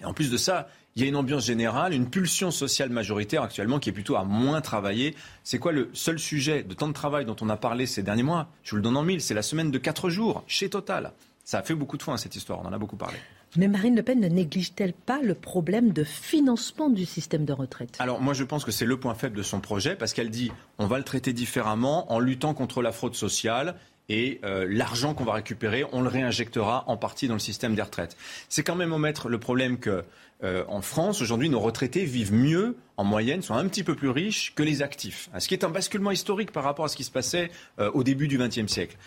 [0.02, 3.44] Et en plus de ça, il y a une ambiance générale, une pulsion sociale majoritaire
[3.44, 5.16] actuellement qui est plutôt à moins travailler.
[5.44, 8.24] C'est quoi le seul sujet de temps de travail dont on a parlé ces derniers
[8.24, 8.50] mois?
[8.64, 11.14] Je vous le donne en mille, c'est la semaine de 4 jours chez Total.
[11.52, 13.18] Ça a fait beaucoup de fois cette histoire, on en a beaucoup parlé.
[13.58, 17.98] Mais Marine Le Pen ne néglige-t-elle pas le problème de financement du système de retraite?
[18.00, 20.50] Alors moi je pense que c'est le point faible de son projet parce qu'elle dit
[20.78, 23.76] on va le traiter différemment en luttant contre la fraude sociale
[24.08, 27.82] et euh, l'argent qu'on va récupérer, on le réinjectera en partie dans le système des
[27.82, 28.16] retraites.
[28.48, 30.06] C'est quand même omettre le problème que
[30.44, 34.10] euh, en France, aujourd'hui, nos retraités vivent mieux, en moyenne, sont un petit peu plus
[34.10, 35.30] riches que les actifs.
[35.38, 38.04] Ce qui est un basculement historique par rapport à ce qui se passait euh, au
[38.04, 38.98] début du XXe siècle.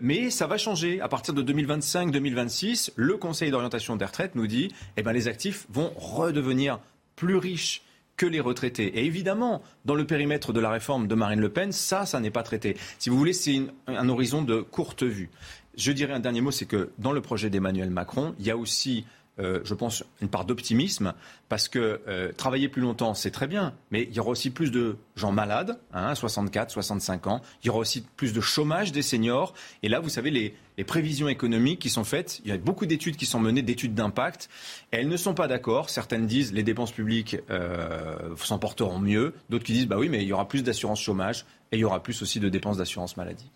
[0.00, 1.00] mais ça va changer.
[1.00, 5.66] À partir de 2025-2026, le Conseil d'orientation des retraites nous dit eh ben, les actifs
[5.70, 6.80] vont redevenir
[7.16, 7.82] plus riches
[8.20, 8.98] que les retraités.
[8.98, 12.30] Et évidemment, dans le périmètre de la réforme de Marine Le Pen, ça, ça n'est
[12.30, 12.76] pas traité.
[12.98, 15.30] Si vous voulez, c'est un horizon de courte vue.
[15.74, 18.58] Je dirais un dernier mot, c'est que dans le projet d'Emmanuel Macron, il y a
[18.58, 19.06] aussi
[19.40, 21.14] euh, je pense, une part d'optimisme,
[21.48, 24.70] parce que euh, travailler plus longtemps, c'est très bien, mais il y aura aussi plus
[24.70, 29.02] de gens malades, hein, 64, 65 ans, il y aura aussi plus de chômage des
[29.02, 30.54] seniors, et là, vous savez, les,
[30.86, 34.48] prévisions économiques qui sont faites, il y a beaucoup d'études qui sont menées, d'études d'impact,
[34.90, 39.64] elles ne sont pas d'accord, certaines disent les dépenses publiques euh, s'en porteront mieux, d'autres
[39.64, 42.02] qui disent, bah oui, mais il y aura plus d'assurance chômage, et il y aura
[42.02, 43.50] plus aussi de dépenses d'assurance maladie.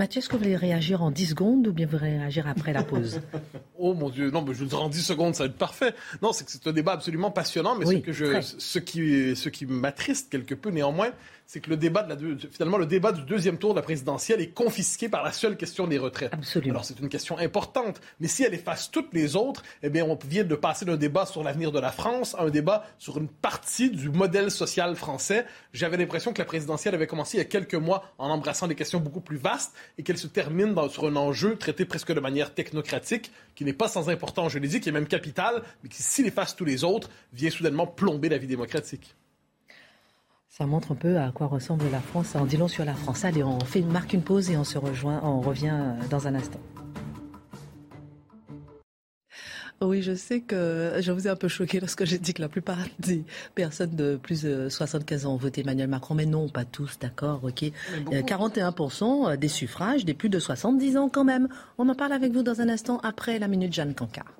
[0.00, 2.72] Mathieu, est-ce que vous voulez réagir en 10 secondes ou bien vous voulez réagir après
[2.72, 3.20] la pause
[3.78, 5.92] Oh mon Dieu, non, mais je en 10 secondes, ça va être parfait.
[6.22, 9.50] Non, c'est que c'est un débat absolument passionnant, mais ce, que je, ce qui, ce
[9.50, 11.10] qui m'attriste quelque peu néanmoins,
[11.52, 14.40] c'est que le débat de la finalement le débat du deuxième tour de la présidentielle
[14.40, 16.32] est confisqué par la seule question des retraites.
[16.32, 16.74] Absolument.
[16.74, 20.16] Alors c'est une question importante, mais si elle efface toutes les autres, eh bien on
[20.24, 23.26] vient de passer d'un débat sur l'avenir de la France à un débat sur une
[23.26, 25.44] partie du modèle social français.
[25.72, 28.76] J'avais l'impression que la présidentielle avait commencé il y a quelques mois en embrassant des
[28.76, 32.54] questions beaucoup plus vastes et qu'elle se termine sur un enjeu traité presque de manière
[32.54, 36.00] technocratique qui n'est pas sans importance, je l'ai dit, qui est même capital, mais qui
[36.00, 39.16] s'il efface tous les autres vient soudainement plomber la vie démocratique.
[40.60, 43.24] Ça montre un peu à quoi ressemble la France en disant sur la France.
[43.24, 46.26] Allez, on fait une, marque une pause et on se rejoint, on revient euh, dans
[46.26, 46.60] un instant.
[49.80, 52.50] Oui, je sais que je vous ai un peu choqué lorsque j'ai dit que la
[52.50, 56.66] plupart des personnes de plus de 75 ans ont voté Emmanuel Macron, mais non, pas
[56.66, 57.72] tous, d'accord, ok.
[58.10, 61.48] 41% des suffrages des plus de 70 ans quand même.
[61.78, 64.34] On en parle avec vous dans un instant après la minute Jeanne Cancard.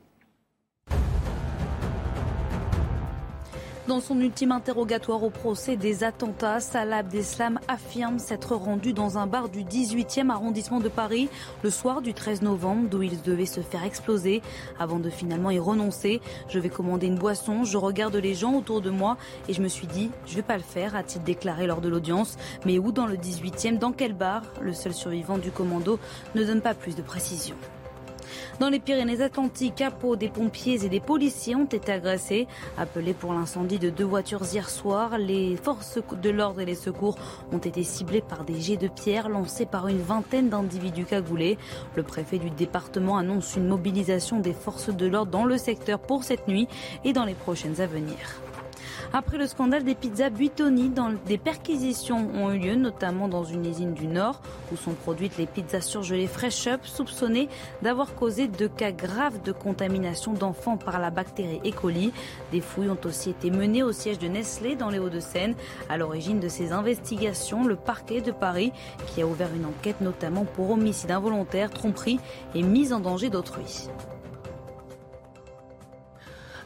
[3.91, 9.27] Dans son ultime interrogatoire au procès des attentats, Salah Abdeslam affirme s'être rendu dans un
[9.27, 11.29] bar du 18e arrondissement de Paris
[11.65, 14.43] le soir du 13 novembre, d'où il devait se faire exploser
[14.79, 16.21] avant de finalement y renoncer.
[16.49, 19.17] Je vais commander une boisson, je regarde les gens autour de moi
[19.49, 22.37] et je me suis dit, je vais pas le faire, a-t-il déclaré lors de l'audience.
[22.65, 24.45] Mais où dans le 18e, dans quel bar?
[24.61, 25.99] Le seul survivant du commando
[26.37, 27.57] ne donne pas plus de précisions.
[28.59, 32.47] Dans les Pyrénées-Atlantiques, à Pau, des pompiers et des policiers ont été agressés.
[32.79, 37.17] Appelés pour l'incendie de deux voitures hier soir, les forces de l'ordre et les secours
[37.53, 41.59] ont été ciblés par des jets de pierre lancés par une vingtaine d'individus cagoulés.
[41.97, 46.25] Le préfet du département annonce une mobilisation des forces de l'ordre dans le secteur pour
[46.25, 46.69] cette nuit
[47.05, 48.17] et dans les prochaines à venir.
[49.13, 50.93] Après le scandale des pizzas Buitoni,
[51.27, 54.41] des perquisitions ont eu lieu, notamment dans une usine du Nord,
[54.73, 57.49] où sont produites les pizzas surgelées Fresh Up, soupçonnées
[57.83, 61.73] d'avoir causé deux cas graves de contamination d'enfants par la bactérie E.
[61.73, 62.13] coli.
[62.53, 65.57] Des fouilles ont aussi été menées au siège de Nestlé dans les Hauts-de-Seine.
[65.89, 68.73] À l'origine de ces investigations, le parquet de Paris,
[69.09, 72.21] qui a ouvert une enquête notamment pour homicide involontaire, tromperie
[72.55, 73.89] et mise en danger d'autrui.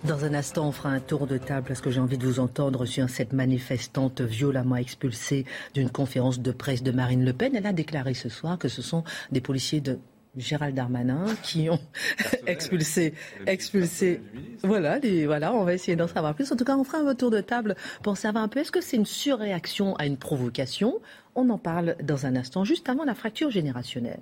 [0.04, 2.38] Dans un instant, on fera un tour de table parce que j'ai envie de vous
[2.38, 7.56] entendre sur cette manifestante violemment expulsée d'une conférence de presse de Marine Le Pen.
[7.56, 9.98] Elle a déclaré ce soir que ce sont des policiers de
[10.36, 11.80] Gérald Darmanin qui ont
[12.46, 13.14] expulsé,
[13.46, 14.20] expulsé.
[14.62, 16.52] Voilà, les, voilà, on va essayer d'en savoir plus.
[16.52, 18.82] En tout cas, on fera un tour de table pour savoir un peu est-ce que
[18.82, 21.00] c'est une surréaction à une provocation?
[21.34, 24.20] On en parle dans un instant, juste avant la fracture générationnelle.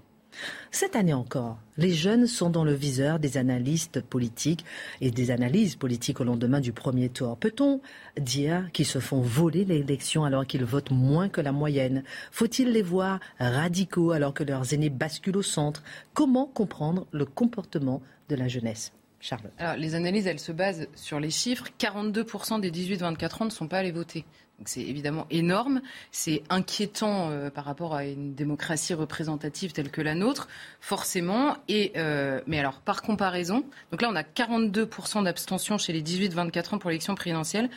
[0.71, 4.65] Cette année encore, les jeunes sont dans le viseur des analystes politiques
[5.01, 7.37] et des analyses politiques au lendemain du premier tour.
[7.37, 7.81] Peut-on
[8.19, 12.05] dire qu'ils se font voler l'élection alors qu'ils votent moins que la moyenne?
[12.31, 15.83] Faut-il les voir radicaux alors que leurs aînés basculent au centre?
[16.15, 18.93] Comment comprendre le comportement de la jeunesse?
[19.21, 19.51] Charles.
[19.79, 21.67] les analyses, se basent sur les chiffres.
[21.79, 24.25] 42% des 18-24 ans ne sont pas allés voter
[24.65, 30.15] c'est évidemment énorme, c'est inquiétant euh, par rapport à une démocratie représentative telle que la
[30.15, 30.49] nôtre,
[30.81, 31.57] forcément.
[31.69, 36.75] Et, euh, mais alors, par comparaison, donc là, on a 42% d'abstention chez les 18-24
[36.75, 37.71] ans pour l'élection présidentielle.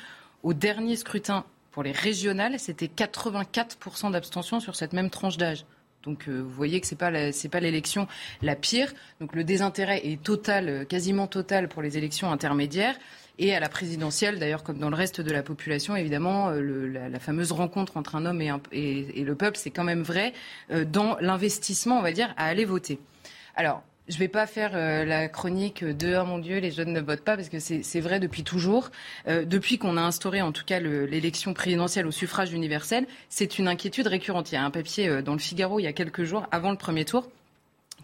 [0.44, 5.66] Au dernier scrutin pour les régionales, c'était 84% d'abstention sur cette même tranche d'âge.
[6.04, 8.08] Donc euh, vous voyez que ce n'est pas l'élection
[8.44, 8.94] la pire.
[9.20, 12.96] Donc le désintérêt est total, quasiment total pour les élections intermédiaires.
[13.38, 17.20] Et à la présidentielle, d'ailleurs, comme dans le reste de la population, évidemment, euh, la,
[17.20, 20.34] fameuse rencontre entre un homme et, le peuple, c'est quand même vrai
[20.72, 23.00] euh, dans l'investissement, on va dire, à aller voter.
[23.56, 26.94] Alors, je ne vais pas faire euh, la chronique de oh mon Dieu, les jeunes
[26.94, 28.92] ne votent pas, parce que c'est vrai depuis toujours.
[29.28, 34.08] Depuis qu'on a instauré en tout cas l'élection présidentielle au suffrage universel, c'est une inquiétude
[34.08, 34.52] récurrente.
[34.52, 36.78] Il y a un papier dans le Figaro il y a quelques jours, avant le
[36.78, 37.28] premier tour,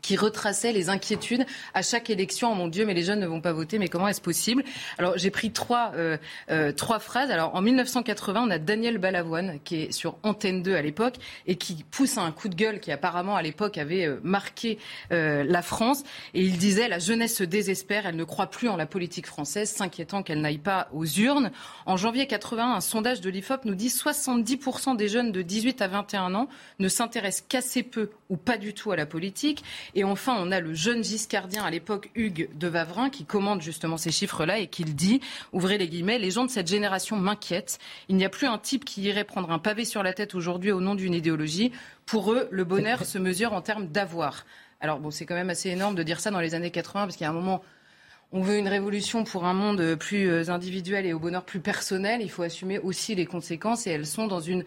[0.01, 2.51] qui retraçait les inquiétudes à chaque élection.
[2.51, 4.63] Oh mon Dieu, mais les jeunes ne vont pas voter, mais comment est-ce possible?
[4.97, 6.17] Alors j'ai pris trois, euh,
[6.49, 7.31] euh, trois phrases.
[7.31, 11.15] Alors en 1980, on a Daniel Balavoine qui est sur Antenne 2 à l'époque
[11.47, 14.77] et qui pousse un coup de gueule qui apparemment à l'époque avait euh, marqué
[15.09, 16.03] la France.
[16.33, 19.69] Et il disait la jeunesse se désespère, elle ne croit plus en la politique française,
[19.69, 21.51] s'inquiétant qu'elle n'aille pas aux urnes.
[21.85, 25.87] En janvier 81, un sondage de l'IFOP nous dit 70% des jeunes de 18 à
[25.87, 26.47] 21 ans
[26.79, 29.63] ne s'intéressent qu'assez peu ou pas du tout à la politique.
[29.95, 33.97] Et enfin, on a le jeune giscardien à l'époque, Hugues de Vavrin, qui commande justement
[33.97, 35.21] ces chiffres-là et qui dit,
[35.53, 37.79] ouvrez les guillemets, les gens de cette génération m'inquiètent.
[38.09, 40.71] Il n'y a plus un type qui irait prendre un pavé sur la tête aujourd'hui
[40.71, 41.71] au nom d'une idéologie.
[42.05, 44.45] Pour eux, le bonheur se mesure en termes d'avoir.
[44.79, 47.15] Alors bon, c'est quand même assez énorme de dire ça dans les années 80, parce
[47.15, 47.61] qu'il y a un moment
[48.33, 52.21] on veut une révolution pour un monde plus euh, individuel et au bonheur plus personnel,
[52.21, 54.63] il faut assumer aussi les conséquences et elles sont dans une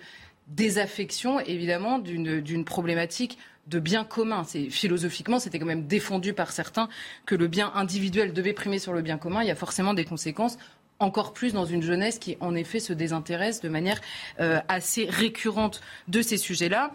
[0.48, 4.44] désaffection, évidemment, d'une problématique de bien commun.
[4.44, 6.88] C'est philosophiquement, c'était quand même défendu par certains
[7.26, 9.42] que le bien individuel devait primer sur le bien commun.
[9.42, 10.58] Il y a forcément des conséquences
[11.00, 14.00] encore plus dans une jeunesse qui, en effet, se désintéresse de manière
[14.40, 16.94] euh, assez récurrente de ces sujets-là.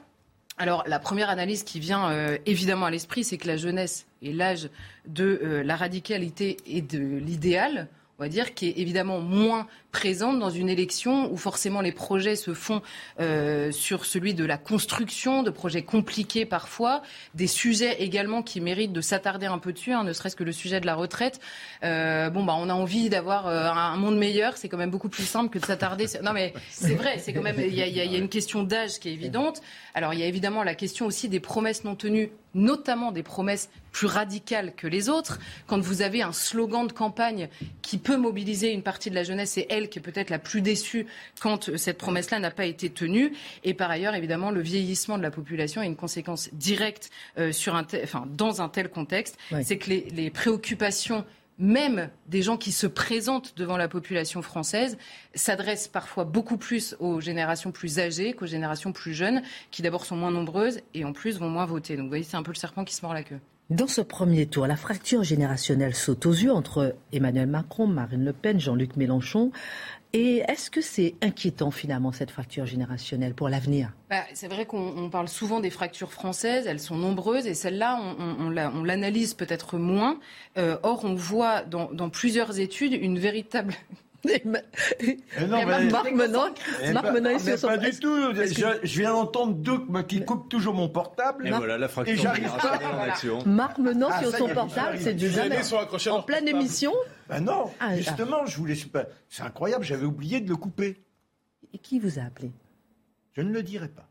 [0.58, 4.34] Alors, la première analyse qui vient euh, évidemment à l'esprit, c'est que la jeunesse est
[4.34, 4.70] l'âge
[5.08, 7.88] de euh, la radicalité et de l'idéal
[8.20, 12.36] on va dire, qui est évidemment moins présente dans une élection où forcément les projets
[12.36, 12.82] se font
[13.22, 17.02] euh, sur celui de la construction, de projets compliqués parfois,
[17.34, 20.52] des sujets également qui méritent de s'attarder un peu dessus, hein, ne serait-ce que le
[20.52, 21.40] sujet de la retraite.
[21.84, 25.10] Euh, bon, bah, on a envie d'avoir euh, un monde meilleur, c'est quand même beaucoup
[25.10, 26.06] plus simple que de s'attarder.
[26.22, 29.08] Non, mais c'est vrai, c'est quand même, il y, y, a une question d'âge qui
[29.08, 29.62] est évidente.
[29.94, 33.70] Alors, il y a évidemment la question aussi des promesses non tenues notamment des promesses
[33.92, 35.40] plus radicales que les autres.
[35.68, 37.50] Quand vous avez un slogan de campagne
[37.82, 40.62] qui peut mobiliser une partie de la jeunesse, c'est elle qui est peut-être la plus
[40.62, 41.08] déçue
[41.40, 43.34] quand cette promesse-là n'a pas été tenue.
[43.64, 47.76] Et par ailleurs, évidemment, le vieillissement de la population est une conséquence directe euh, sur
[47.76, 49.38] un enfin, dans un tel contexte.
[49.64, 51.26] C'est que les, les préoccupations
[51.60, 54.98] même des gens qui se présentent devant la population française
[55.36, 60.16] s'adressent parfois beaucoup plus aux générations plus âgées qu'aux générations plus jeunes, qui d'abord sont
[60.16, 61.98] moins nombreuses et en plus vont moins voter.
[61.98, 63.40] Donc vous voyez, c'est un peu le serpent qui se mord la queue.
[63.70, 68.34] Dans ce premier tour, la fracture générationnelle saute aux yeux entre Emmanuel Macron, Marine Le
[68.34, 69.52] Pen, Jean-Luc Mélenchon.
[70.12, 73.92] Et est-ce que c'est inquiétant finalement cette fracture générationnelle pour l'avenir?
[74.10, 78.50] Bah, C'est vrai qu'on parle souvent des fractures françaises, elles sont nombreuses et celle-là, on,
[78.84, 80.20] l'analyse peut-être moins.
[80.58, 83.76] Euh, or, on voit dans, plusieurs études une véritable
[84.26, 86.54] non, Marc Menon,
[86.94, 88.34] Marc Menon est sur Pas du tout.
[88.34, 91.48] Je, viens d'entendre deux qui coupent toujours mon portable.
[91.48, 92.14] Et voilà la fracture.
[92.14, 92.80] Et j'arrive pas.
[93.46, 95.60] Marc Menon ah, sur son portable, c'est du jamais.
[96.10, 96.94] En pleine émission.
[97.30, 98.76] Ben non, ah, justement, je voulais.
[99.30, 101.04] C'est incroyable, j'avais oublié de le couper.
[101.74, 102.52] Et qui vous a appelé?
[103.34, 104.08] Je ne le dirai pas.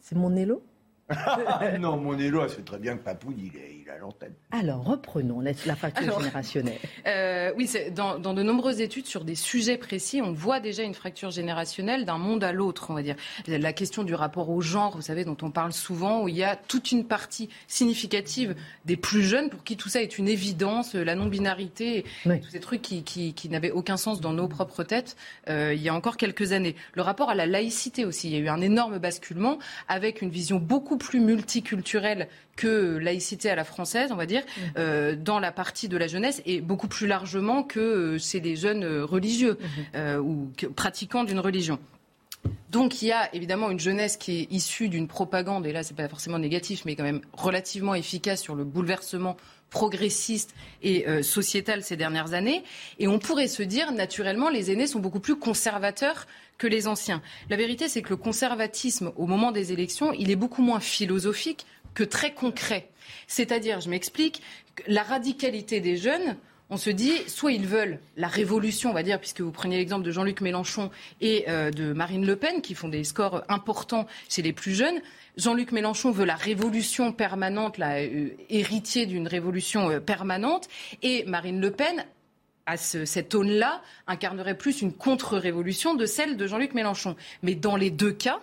[0.00, 0.62] C'est mon élo
[1.78, 4.34] non, mon élo, c'est très bien que Papou, il est, l'antenne.
[4.50, 6.78] Alors, reprenons la, fracture générationnelle.
[7.06, 10.94] Euh, oui, dans, dans, de nombreuses études sur des sujets précis, on voit déjà une
[10.94, 13.14] fracture générationnelle d'un monde à l'autre, on va dire.
[13.46, 16.42] La question du rapport au genre, vous savez, dont on parle souvent, où il y
[16.42, 20.94] a toute une partie significative des plus jeunes pour qui tout ça est une évidence,
[20.94, 25.16] la non-binarité, tous ces trucs qui, qui, qui n'avaient aucun sens dans nos propres têtes
[25.48, 26.74] euh, il y a encore quelques années.
[26.94, 30.30] Le rapport à la laïcité aussi, il y a eu un énorme basculement avec une
[30.30, 34.60] vision beaucoup plus multiculturelle que laïcité à la française, on va dire, mmh.
[34.78, 38.56] euh, dans la partie de la jeunesse et beaucoup plus largement que euh, c'est les
[38.56, 39.58] jeunes euh, religieux
[39.94, 40.16] mmh.
[40.18, 41.78] ou pratiquants d'une religion.
[42.70, 45.94] Donc il y a évidemment une jeunesse qui est issue d'une propagande, et là c'est
[45.94, 49.36] pas forcément négatif, mais quand même relativement efficace sur le bouleversement
[49.70, 52.62] progressiste et euh, sociétal ces dernières années.
[52.98, 56.26] Et on pourrait se dire, naturellement, les aînés sont beaucoup plus conservateurs
[56.58, 57.20] que les anciens.
[57.50, 61.66] La vérité, c'est que le conservatisme, au moment des élections, il est beaucoup moins philosophique
[61.96, 62.90] que très concret.
[63.26, 64.42] C'est-à-dire, je m'explique,
[64.86, 66.36] la radicalité des jeunes,
[66.68, 70.04] on se dit, soit ils veulent la révolution, on va dire, puisque vous prenez l'exemple
[70.04, 74.42] de Jean-Luc Mélenchon et euh, de Marine Le Pen, qui font des scores importants chez
[74.42, 75.00] les plus jeunes.
[75.36, 78.30] Jean-Luc Mélenchon veut la révolution permanente, la, euh,
[79.06, 80.68] d'une révolution euh, permanente,
[81.02, 82.04] et Marine Le Pen
[82.66, 87.14] à ce, cette aune-là, incarnerait plus une contre-révolution de celle de Jean-Luc Mélenchon.
[87.44, 88.40] Mais dans les deux cas,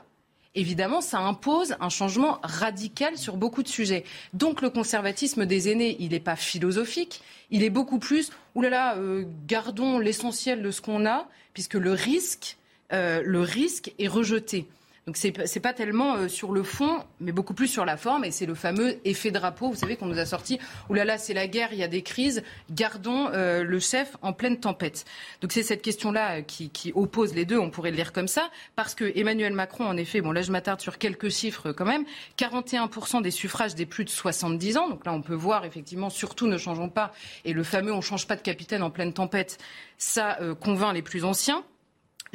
[0.55, 4.03] évidemment, ça impose un changement radical sur beaucoup de sujets.
[4.33, 9.25] Donc le conservatisme des aînés, il n'est pas philosophique, il est beaucoup plus, oulala, euh,
[9.47, 12.57] gardons l'essentiel de ce qu'on a, puisque le risque,
[12.91, 14.67] euh, le risque est rejeté.
[15.05, 18.23] Donc c'est n'est pas tellement euh, sur le fond, mais beaucoup plus sur la forme.
[18.23, 20.59] Et c'est le fameux effet drapeau, vous savez, qu'on nous a sorti.
[20.89, 22.41] Ouh là là, c'est la guerre, il y a des crises.
[22.71, 25.03] Gardons euh, le chef en pleine tempête.
[25.41, 27.58] Donc c'est cette question-là euh, qui, oppose les deux.
[27.58, 30.51] On pourrait le lire comme ça, parce que Emmanuel Macron, en effet, bon là je
[30.51, 32.06] m'attarde sur quelques chiffres quand même.
[32.37, 34.89] 41% des suffrages des plus de 70 ans.
[34.89, 37.12] Donc là on peut voir effectivement, surtout ne changeons pas.
[37.43, 39.58] Et le fameux on change pas de capitaine en pleine tempête,
[39.97, 41.63] ça convainc les plus anciens.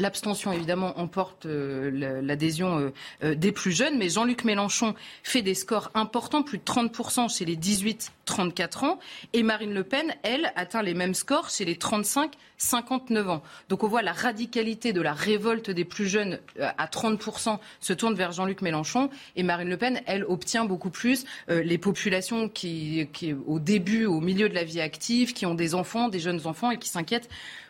[0.00, 2.92] L'abstention, évidemment, emporte euh, l'adhésion euh,
[3.24, 4.94] euh, des plus jeunes, mais Jean-Luc Mélenchon
[5.24, 9.00] fait des scores importants, plus de 30% chez les 18-34 ans,
[9.32, 13.42] et Marine Le Pen, elle, atteint les mêmes scores chez les 35-59 ans.
[13.68, 18.14] Donc on voit la radicalité de la révolte des plus jeunes à 30% se tourne
[18.14, 23.32] vers Jean-Luc Mélenchon, et Marine Le Pen, elle, obtient beaucoup plus les populations qui, qui,
[23.32, 26.70] au début, au milieu de la vie active, qui ont des enfants, des jeunes enfants,
[26.70, 27.28] et qui s'inquiètent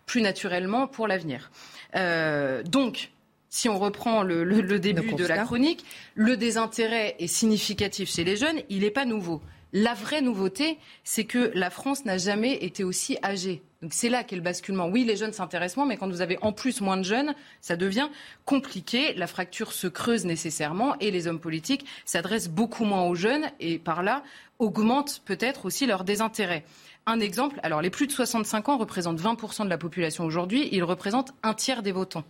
[0.08, 1.52] plus naturellement pour l'avenir.
[1.94, 3.12] Euh, donc,
[3.48, 4.44] si on reprend le,
[4.80, 5.84] début de la chronique,
[6.16, 9.40] le désintérêt est significatif chez les jeunes, il n'est pas nouveau.
[9.72, 13.62] La vraie nouveauté, c'est que la France n'a jamais été aussi âgée.
[13.82, 14.88] Donc c'est là qu'est le basculement.
[14.88, 17.76] Oui, les jeunes s'intéressent moins, mais quand vous avez en plus moins de jeunes, ça
[17.76, 18.08] devient
[18.46, 19.12] compliqué.
[19.14, 23.78] La fracture se creuse nécessairement et les hommes politiques s'adressent beaucoup moins aux jeunes et
[23.78, 24.22] par là
[24.58, 26.64] augmentent peut-être aussi leur désintérêt.
[27.08, 30.84] Un exemple, alors les plus de 65 ans représentent 20% de la population aujourd'hui, ils
[30.84, 32.24] représentent un tiers des votants.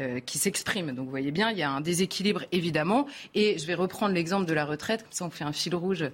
[0.00, 0.90] Euh, qui s'expriment.
[0.90, 3.06] Donc vous voyez bien, il y a un déséquilibre évidemment.
[3.36, 6.04] Et je vais reprendre l'exemple de la retraite, comme ça on fait un fil rouge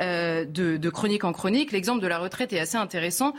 [0.00, 1.70] euh, de, chronique en chronique.
[1.70, 3.34] L'exemple de la retraite est assez intéressant.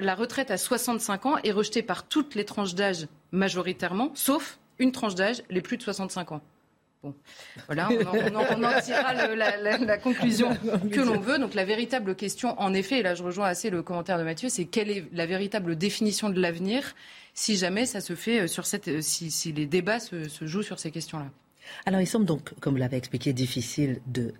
[0.00, 4.92] la retraite à 65 ans est rejetée par toutes les tranches d'âge majoritairement, sauf une
[4.92, 6.42] tranche d'âge, les plus de 65 ans.
[7.04, 7.14] Bon,
[7.66, 10.56] voilà, on en, tirera la, conclusion
[10.90, 11.38] que l'on veut.
[11.38, 14.48] Donc la véritable question, en effet, et là je rejoins assez le commentaire de Mathieu,
[14.48, 16.94] c'est quelle est la véritable définition de l'avenir
[17.34, 20.78] si jamais ça se fait euh, sur cette, euh, si, les débats se, jouent sur
[20.78, 21.26] ces questions-là?
[21.84, 24.32] Alors il semble donc, comme vous l'avez expliqué, difficile de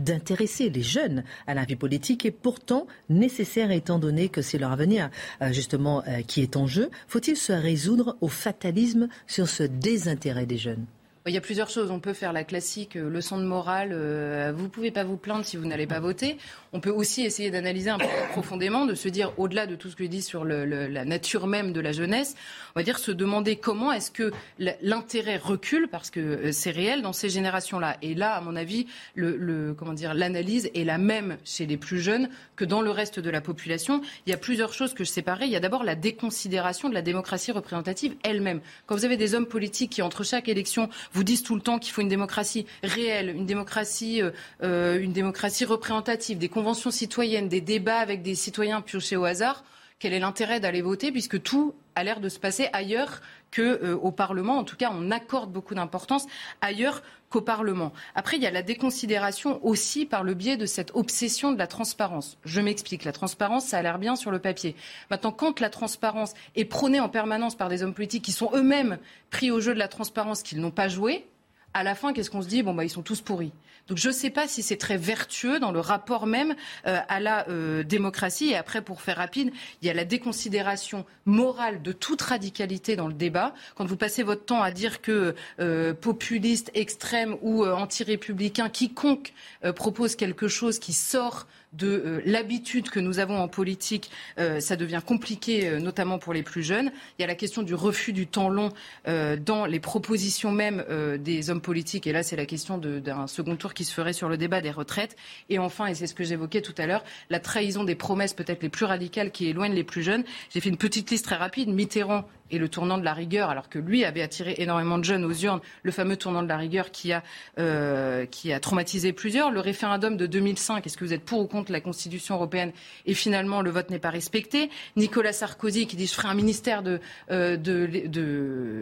[0.00, 4.72] d'intéresser les jeunes à la vie politique et pourtant nécessaire étant donné que c'est leur
[4.72, 5.10] avenir
[5.42, 6.90] euh, justement qui est en jeu.
[7.06, 10.86] Faut-il se résoudre au fatalisme sur ce désintérêt des jeunes?
[11.26, 11.90] Il y a plusieurs choses.
[11.90, 13.90] On peut faire la classique euh, leçon de morale.
[13.92, 16.38] Euh, vous ne pouvez pas vous plaindre si vous n'allez pas voter.
[16.72, 19.90] On peut aussi essayer d'analyser un peu plus profondément, de se dire au-delà de tout
[19.90, 22.34] ce que je dis sur la nature même de la jeunesse,
[22.74, 27.02] on va dire se demander comment est-ce que l'intérêt recule parce que euh, c'est réel
[27.02, 27.96] dans ces générations-là.
[28.02, 32.28] Et là, à mon avis, comment dire, l'analyse est la même chez les plus jeunes
[32.54, 34.00] que dans le reste de la population.
[34.26, 35.46] Il y a plusieurs choses que je séparais.
[35.46, 38.60] Il y a d'abord la déconsidération de la démocratie représentative elle-même.
[38.86, 41.78] Quand vous avez des hommes politiques qui entre chaque élection vous disent tout le temps
[41.78, 44.30] qu'il faut une démocratie réelle, une démocratie, euh,
[44.62, 49.64] euh, une démocratie représentative, des conventions citoyennes, des débats avec des citoyens piochés au hasard.
[49.98, 53.22] Quel est l'intérêt d'aller voter puisque tout a l'air de se passer ailleurs
[53.54, 54.58] qu'au euh, Parlement.
[54.58, 56.26] En tout cas, on accorde beaucoup d'importance
[56.60, 57.92] ailleurs qu'au Parlement.
[58.14, 61.66] Après, il y a la déconsidération aussi par le biais de cette obsession de la
[61.66, 62.38] transparence.
[62.44, 63.04] Je m'explique.
[63.04, 64.76] La transparence, ça a l'air bien sur le papier.
[65.10, 68.98] Maintenant, quand la transparence est prônée en permanence par des hommes politiques qui sont eux-mêmes
[69.30, 71.26] pris au jeu de la transparence qu'ils n'ont pas joué,
[71.74, 72.62] à la fin, qu'est-ce qu'on se dit?
[72.62, 73.52] Bon, bah, ils sont tous pourris.
[73.88, 76.56] Donc je ne sais pas si c'est très vertueux dans le rapport même
[76.86, 78.48] euh, à la euh, démocratie.
[78.48, 83.06] Et après, pour faire rapide, il y a la déconsidération morale de toute radicalité dans
[83.06, 83.54] le débat.
[83.76, 89.32] Quand vous passez votre temps à dire que euh, populiste, extrême ou anti-républicain, quiconque
[89.74, 94.76] propose quelque chose qui sort de euh, l'habitude que nous avons en politique, euh, ça
[94.76, 96.90] devient compliqué, euh, notamment pour les plus jeunes.
[97.18, 98.70] Il y a la question du refus du temps long
[99.06, 100.84] dans les propositions même
[101.18, 102.06] des hommes politiques.
[102.06, 104.70] Et là, c'est la question d'un second tour qui se ferait sur le débat des
[104.70, 105.16] retraites.
[105.48, 108.62] Et enfin, et c'est ce que j'évoquais tout à l'heure, la trahison des promesses peut-être
[108.62, 110.24] les plus radicales qui éloignent les plus jeunes.
[110.50, 111.68] J'ai fait une petite liste très rapide.
[111.68, 115.24] Mitterrand et le tournant de la rigueur, alors que lui avait attiré énormément de jeunes
[115.24, 117.22] aux urnes, le fameux tournant de la rigueur qui a,
[117.58, 119.50] euh, qui a traumatisé plusieurs.
[119.50, 122.72] Le référendum de 2005, est-ce que vous êtes pour ou contre la Constitution européenne
[123.04, 124.70] Et finalement, le vote n'est pas respecté.
[124.96, 128.80] Nicolas Sarkozy qui dit je ferai un ministère de, euh, de, de,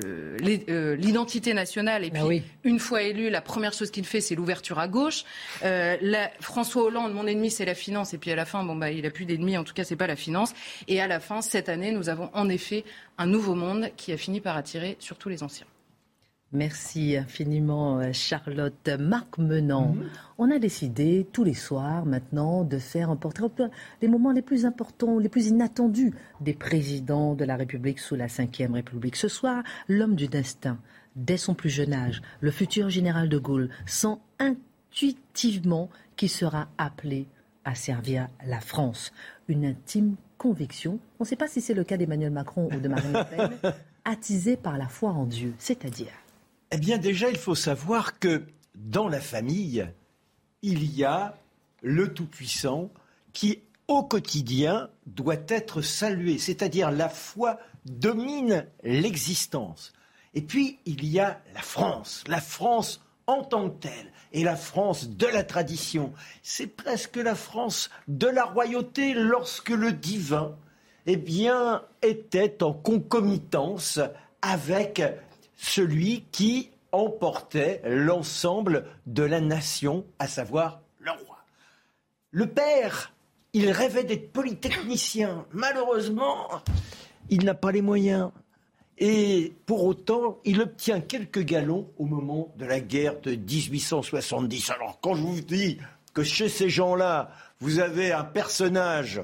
[0.68, 2.04] euh, l'identité nationale.
[2.04, 5.24] Et ben puis, une fois élu, la première chose qu'il fait, c'est l'ouverture à gauche.
[5.62, 8.14] La, François Hollande, mon ennemi, c'est la finance.
[8.14, 9.96] Et puis à la fin, bon, bah, il a plus d'ennemis, en tout cas, c'est
[9.96, 10.52] pas la finance.
[10.88, 12.84] Et à la fin, cette année, nous avons en effet
[13.18, 15.66] un nouveau monde qui a fini par attirer surtout les anciens.
[16.54, 18.88] Merci infiniment euh, Charlotte.
[19.00, 20.08] Marc Menant, mhm.
[20.38, 23.48] on a décidé tous les soirs maintenant de faire un portrait
[24.00, 28.26] les moments les plus importants, les plus inattendus des présidents de la République sous la
[28.26, 29.16] Ve République.
[29.16, 30.78] Ce soir, l'homme du destin,
[31.16, 37.26] dès son plus jeune âge, le futur général de Gaulle, sent intuitivement qu'il sera appelé
[37.64, 39.12] à servir la France.
[39.48, 40.14] Une intime
[40.44, 43.24] conviction, on ne sait pas si c'est le cas d'Emmanuel Macron ou de Marine Le
[43.24, 43.72] Pen,
[44.04, 46.12] attisée par la foi en Dieu, c'est-à-dire
[46.70, 48.42] Eh bien déjà, il faut savoir que
[48.74, 49.88] dans la famille,
[50.60, 51.38] il y a
[51.80, 52.90] le Tout-Puissant
[53.32, 56.36] qui, au quotidien, doit être salué.
[56.36, 59.94] C'est-à-dire la foi domine l'existence.
[60.34, 62.22] Et puis, il y a la France.
[62.26, 64.12] La France en tant que telle.
[64.32, 66.12] Et la France de la tradition.
[66.42, 70.56] C'est presque la France de la royauté lorsque le divin,
[71.06, 71.22] eh
[72.02, 74.00] était en concomitance
[74.42, 75.02] avec
[75.56, 81.38] celui qui emportait l'ensemble de la nation, à savoir le roi.
[82.30, 83.12] Le père,
[83.52, 85.46] il rêvait d'être polytechnicien.
[85.52, 86.48] Malheureusement,
[87.30, 88.30] il n'a pas les moyens.
[88.98, 94.70] Et pour autant, il obtient quelques galons au moment de la guerre de 1870.
[94.70, 95.78] Alors quand je vous dis
[96.12, 99.20] que chez ces gens-là, vous avez un personnage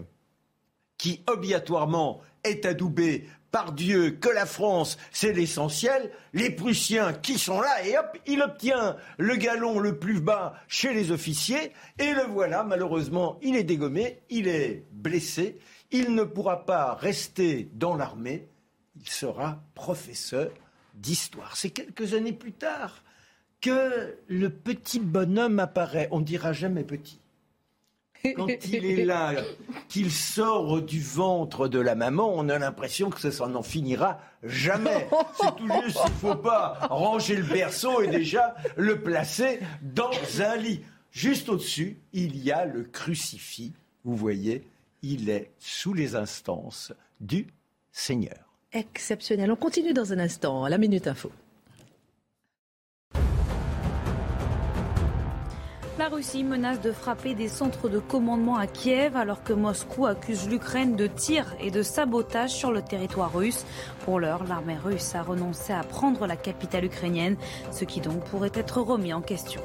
[0.98, 7.60] qui obligatoirement est adoubé par Dieu que la France, c'est l'essentiel, les Prussiens qui sont
[7.60, 12.22] là, et hop, il obtient le galon le plus bas chez les officiers, et le
[12.22, 15.58] voilà, malheureusement, il est dégommé, il est blessé,
[15.90, 18.46] il ne pourra pas rester dans l'armée,
[19.01, 20.51] il sera professeur
[20.94, 21.57] d'histoire.
[21.57, 23.03] C'est quelques années plus tard
[23.61, 26.09] que le petit bonhomme apparaît.
[26.11, 27.20] On ne dira jamais petit.
[28.36, 29.32] Quand il est là,
[29.88, 35.09] qu'il sort du ventre de la maman, on a l'impression que ça n'en finira jamais.
[35.40, 40.11] C'est tout juste, il ne faut pas ranger le berceau et déjà le placer dans
[40.40, 40.82] un lit.
[41.12, 43.72] Juste au-dessus, il y a le crucifix.
[44.05, 44.68] Vous voyez,
[45.03, 47.46] il est sous les instances du
[47.90, 49.50] Seigneur exceptionnel.
[49.50, 51.30] On continue dans un instant, la Minute Info.
[56.00, 60.48] La Russie menace de frapper des centres de commandement à Kiev alors que Moscou accuse
[60.48, 63.66] l'Ukraine de tirs et de sabotage sur le territoire russe.
[64.06, 67.36] Pour l'heure, l'armée russe a renoncé à prendre la capitale ukrainienne,
[67.70, 69.60] ce qui donc pourrait être remis en question.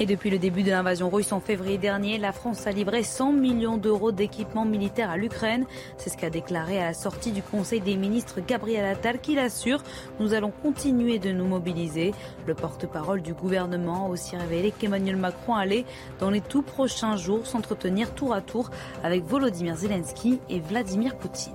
[0.00, 3.32] Et depuis le début de l'invasion russe en février dernier, la France a livré 100
[3.32, 5.66] millions d'euros d'équipement militaire à l'Ukraine.
[5.96, 9.82] C'est ce qu'a déclaré à la sortie du Conseil des ministres Gabriel Attal qui l'assure.
[10.20, 12.12] Nous allons continuer de nous mobiliser.
[12.46, 15.84] Le porte-parole du gouvernement a aussi révélé qu'Emmanuel Macron allait,
[16.20, 18.70] dans les tout prochains jours, s'entretenir tour à tour
[19.02, 21.54] avec Volodymyr Zelensky et Vladimir Poutine.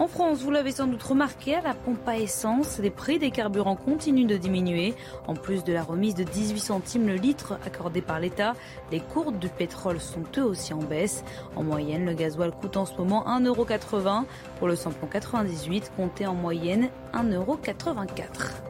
[0.00, 3.30] En France, vous l'avez sans doute remarqué, à la pompe à essence, les prix des
[3.30, 4.94] carburants continuent de diminuer.
[5.26, 8.54] En plus de la remise de 18 centimes le litre accordé par l'État,
[8.90, 11.22] les cours du pétrole sont eux aussi en baisse.
[11.54, 14.24] En moyenne, le gasoil coûte en ce moment 1,80€.
[14.58, 18.69] Pour le samplon 98, comptez en moyenne 1,84€.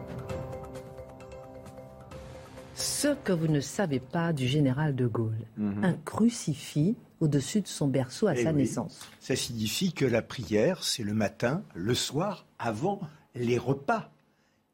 [2.81, 5.85] Ce que vous ne savez pas du général de Gaulle, mhm.
[5.85, 9.07] un crucifix au-dessus de son berceau à eh sa naissance.
[9.21, 13.01] Ça signifie que la prière, c'est le matin, le soir, avant
[13.35, 14.11] les repas.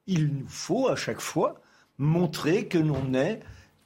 [0.07, 1.61] Il nous faut à chaque fois
[1.99, 3.41] montrer que l'on est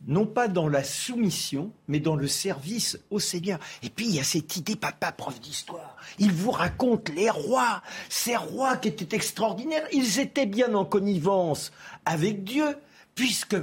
[0.06, 3.58] non pas dans la soumission, mais dans le service au Seigneur.
[3.82, 7.82] Et puis il y a cette idée, papa, prof d'histoire, il vous raconte les rois,
[8.10, 11.72] ces rois qui étaient extraordinaires, ils étaient bien en connivence
[12.04, 12.76] avec Dieu,
[13.14, 13.56] puisque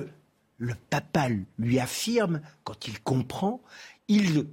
[0.58, 1.28] le papa
[1.58, 3.62] lui affirme, quand il comprend,
[4.08, 4.48] il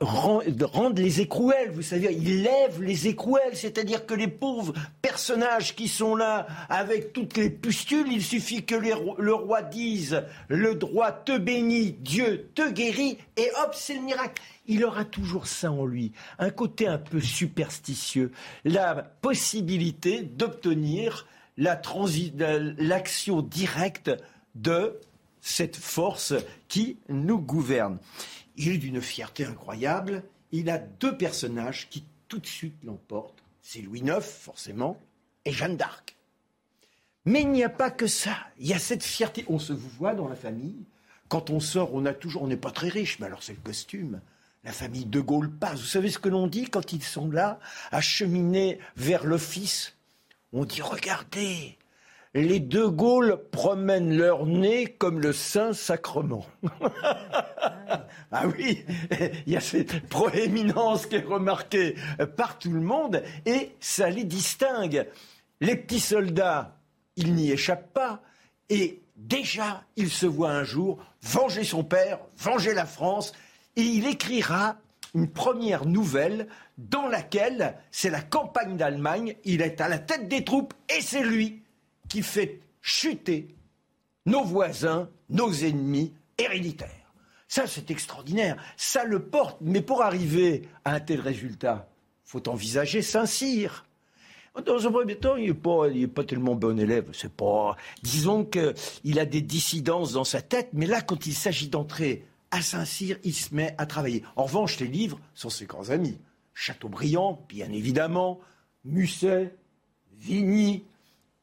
[0.00, 4.72] rendre les écrouelles, vous savez, il lève les écrouelles, c'est-à-dire que les pauvres
[5.02, 10.74] personnages qui sont là avec toutes les pustules, il suffit que le roi dise le
[10.74, 14.40] droit te bénit, Dieu te guérit, et hop, c'est le miracle.
[14.66, 18.30] Il aura toujours ça en lui, un côté un peu superstitieux,
[18.64, 21.26] la possibilité d'obtenir
[21.56, 24.10] l'action directe
[24.54, 25.00] de
[25.40, 26.34] cette force
[26.68, 27.98] qui nous gouverne.
[28.56, 30.22] Il est d'une fierté incroyable.
[30.52, 33.42] Il a deux personnages qui tout de suite l'emportent.
[33.62, 35.00] C'est Louis IX, forcément,
[35.44, 36.16] et Jeanne d'Arc.
[37.24, 38.36] Mais il n'y a pas que ça.
[38.58, 39.44] Il y a cette fierté.
[39.48, 40.86] On se voit dans la famille.
[41.28, 43.60] Quand on sort, on a toujours, on n'est pas très riche, mais alors c'est le
[43.60, 44.20] costume.
[44.64, 45.80] La famille de Gaulle passe.
[45.80, 47.60] Vous savez ce que l'on dit quand ils sont là,
[47.92, 49.96] à cheminer vers l'office?
[50.52, 51.78] On dit regardez,
[52.34, 56.46] les deux Gaules promènent leur nez comme le Saint-Sacrement.
[58.32, 58.84] ah oui,
[59.46, 61.96] il y a cette proéminence qui est remarquée
[62.36, 65.06] par tout le monde et ça les distingue.
[65.60, 66.76] Les petits soldats,
[67.16, 68.22] ils n'y échappent pas
[68.68, 73.32] et déjà, il se voit un jour venger son père, venger la France
[73.74, 74.76] et il écrira
[75.14, 76.46] une première nouvelle
[76.78, 81.24] dans laquelle c'est la campagne d'Allemagne, il est à la tête des troupes et c'est
[81.24, 81.59] lui
[82.10, 83.54] qui fait chuter
[84.26, 87.14] nos voisins, nos ennemis héréditaires.
[87.48, 88.62] Ça, c'est extraordinaire.
[88.76, 89.58] Ça le porte.
[89.62, 91.88] Mais pour arriver à un tel résultat,
[92.24, 93.86] faut envisager Saint-Cyr.
[94.66, 97.08] Dans un premier temps, il n'est pas, tellement bon élève.
[97.12, 97.76] C'est pas.
[98.02, 102.62] Disons qu'il a des dissidences dans sa tête, mais là, quand il s'agit d'entrer à
[102.62, 104.22] Saint-Cyr, il se met à travailler.
[104.36, 106.18] En revanche, les livres sont ses grands amis.
[106.52, 108.40] Chateaubriand, bien évidemment,
[108.84, 109.56] Musset,
[110.18, 110.84] Vigny,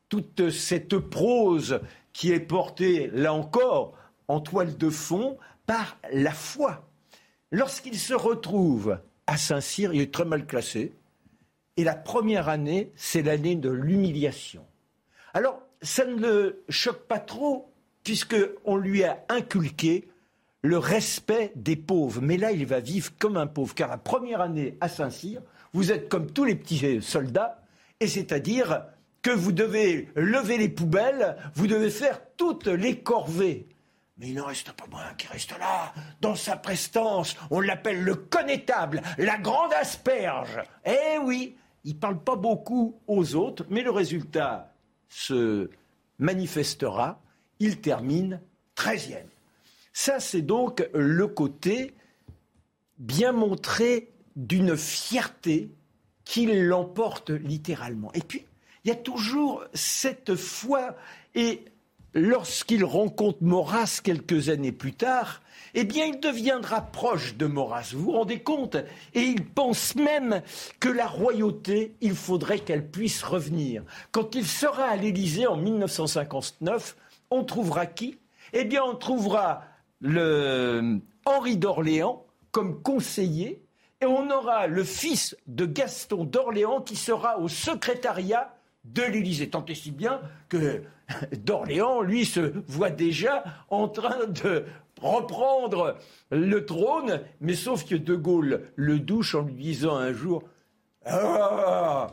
[0.09, 1.81] toute cette prose
[2.13, 3.93] qui est portée, là encore,
[4.27, 6.87] en toile de fond par la foi.
[7.51, 10.93] Lorsqu'il se retrouve à Saint-Cyr, il est très mal classé.
[11.75, 14.65] Et la première année, c'est l'année de l'humiliation.
[15.33, 17.71] Alors, ça ne le choque pas trop,
[18.03, 20.07] puisqu'on lui a inculqué
[20.63, 22.21] le respect des pauvres.
[22.21, 25.41] Mais là, il va vivre comme un pauvre, car la première année à Saint-Cyr,
[25.73, 27.61] vous êtes comme tous les petits soldats,
[27.99, 28.85] et c'est-à-dire
[29.27, 33.67] que vous devez lever les poubelles, vous devez faire toutes les corvées.
[34.17, 37.35] Mais il n'en reste pas moins qui reste là, dans sa prestance.
[37.51, 40.61] On l'appelle le connétable, la grande asperge.
[40.85, 44.73] Eh oui, il parle pas beaucoup aux autres, mais le résultat
[45.09, 45.69] se
[46.19, 47.21] manifestera.
[47.59, 48.39] Il termine
[48.77, 49.25] 13e.
[49.91, 51.93] Ça, c'est donc le côté
[52.97, 55.69] bien montré d'une fierté
[56.23, 58.13] qui l'emporte littéralement.
[58.13, 58.45] Et puis,
[58.87, 60.95] il y a toujours cette foi,
[61.35, 61.65] et
[62.13, 65.41] lorsqu'il rencontre Maurras quelques années plus tard,
[65.73, 67.89] eh bien, il deviendra proche de Maurras.
[67.91, 68.77] Vous vous rendez compte?
[69.13, 70.41] Et il pense même
[70.79, 73.83] que la royauté, il faudrait qu'elle puisse revenir.
[74.13, 76.95] Quand il sera à l'Élysée en 1959,
[77.29, 78.17] on trouvera qui?
[78.53, 79.63] Eh bien, on trouvera
[80.01, 83.61] Henri d'Orléans comme conseiller
[83.99, 88.53] et on aura le fils de Gaston d'Orléans qui sera au secrétariat
[88.93, 89.49] de l'Élysée.
[89.49, 90.83] Tant et si bien que
[91.43, 94.65] d'Orléans, lui, se voit déjà en train de
[95.01, 95.97] reprendre
[96.31, 100.43] le trône, mais sauf que De Gaulle le douche en lui disant un jour
[101.05, 102.07] Ah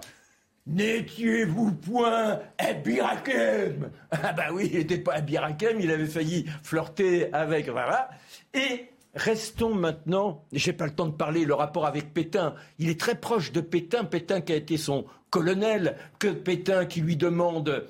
[0.66, 7.68] N'étiez-vous point Abirakem Ah bah oui, il n'était pas Abirakem, il avait failli flirter avec...
[7.68, 8.09] Voilà.
[8.55, 12.55] Et restons maintenant, j'ai pas le temps de parler, le rapport avec Pétain.
[12.79, 15.05] Il est très proche de Pétain, Pétain qui a été son
[15.35, 17.89] colonel, que Pétain qui lui demande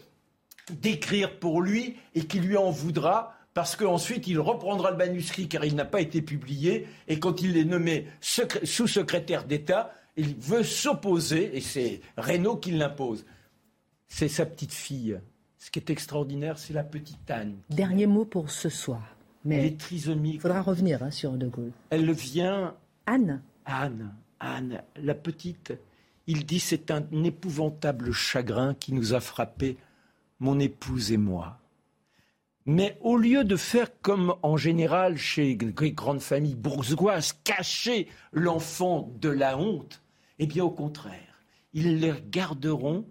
[0.80, 5.62] d'écrire pour lui et qui lui en voudra parce qu'ensuite il reprendra le manuscrit car
[5.66, 11.55] il n'a pas été publié et quand il est nommé sous-secrétaire d'État, il veut s'opposer
[11.55, 13.26] et c'est Renault qui l'impose.
[14.09, 15.20] C'est sa petite fille.
[15.59, 17.57] Ce qui est extraordinaire, c'est la petite Anne.
[17.68, 19.03] Dernier mot pour ce soir.
[19.45, 20.36] Mais elle est trisomique.
[20.36, 21.72] Il faudra revenir hein, sur De Gaulle.
[21.90, 22.74] Elle vient.
[23.05, 23.42] Anne.
[23.66, 24.14] Anne.
[24.40, 25.74] Anne, la petite.
[26.27, 29.77] Il dit c'est un épouvantable chagrin qui nous a frappés
[30.41, 31.59] mon épouse et moi.
[32.66, 39.12] Mais au lieu de faire comme en général chez les grandes familles bourgeoises, cacher l'enfant
[39.20, 40.03] de la honte,
[40.39, 41.43] eh bien au contraire,
[41.75, 43.07] ils les garderont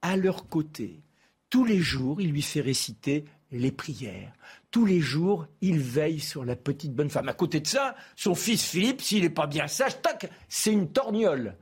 [0.00, 1.02] à leur côté.
[1.50, 4.32] Tous les jours, il lui fait réciter les prières.
[4.70, 7.28] Tous les jours, il veille sur la petite bonne femme.
[7.28, 10.90] À côté de ça, son fils Philippe, s'il n'est pas bien sage, tac, c'est une
[10.90, 11.56] torgnole.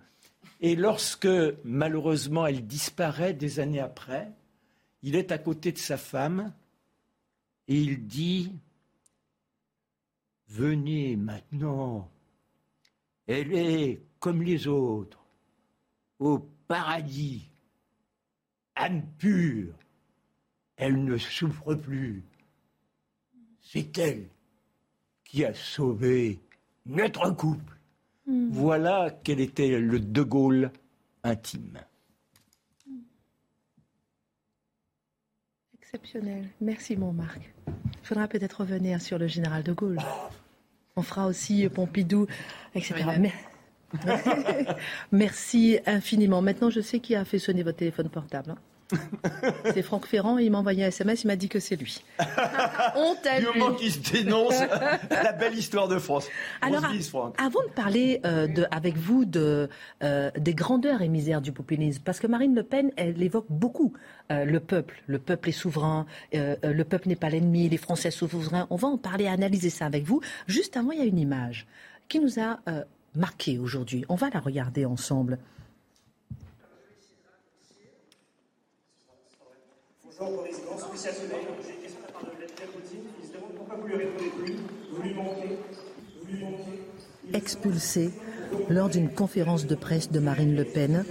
[0.64, 1.28] Et lorsque,
[1.64, 4.30] malheureusement, elle disparaît des années après,
[5.02, 6.54] il est à côté de sa femme
[7.66, 8.52] et il dit
[10.46, 12.08] Venez maintenant.
[13.26, 15.24] Elle est comme les autres,
[16.20, 16.38] au
[16.68, 17.48] paradis,
[18.76, 19.74] âme pure.
[20.76, 22.22] Elle ne souffre plus.
[23.60, 24.28] C'est elle
[25.24, 26.38] qui a sauvé
[26.86, 27.81] notre couple.
[28.26, 28.48] Hmm.
[28.50, 30.70] Voilà quel était le De Gaulle
[31.24, 31.78] intime.
[35.74, 36.48] Exceptionnel.
[36.60, 37.52] Merci, mon Marc.
[37.66, 39.98] Il faudra peut-être revenir sur le général de Gaulle.
[40.96, 42.26] On fera aussi Pompidou,
[42.74, 43.04] etc.
[45.12, 46.42] Merci infiniment.
[46.42, 48.52] Maintenant, je sais qui a fait sonner votre téléphone portable.
[48.52, 48.58] Hein.
[49.74, 52.02] C'est Franck Ferrand, il m'a envoyé un SMS, il m'a dit que c'est lui.
[52.96, 54.54] On t'a Du moment qu'il se dénonce
[55.10, 56.28] la belle histoire de France.
[56.60, 56.84] Alors,
[57.38, 59.68] avant de parler euh, de, avec vous de,
[60.02, 63.92] euh, des grandeurs et misères du populisme, parce que Marine Le Pen, elle évoque beaucoup
[64.30, 65.02] euh, le peuple.
[65.06, 68.66] Le peuple est souverain, le peuple n'est pas l'ennemi, les Français sont souverains.
[68.70, 70.20] On va en parler, analyser ça avec vous.
[70.46, 71.66] Juste avant, il y a une image
[72.08, 72.58] qui nous a
[73.14, 74.04] marqué aujourd'hui.
[74.08, 75.38] On va la regarder ensemble.
[87.32, 88.10] Expulsé
[88.68, 91.04] lors d'une conférence de presse de Marine Le Pen,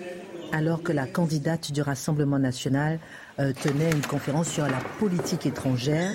[0.52, 3.00] alors que la candidate du Rassemblement national
[3.40, 6.12] euh, tenait une conférence sur la politique étrangère.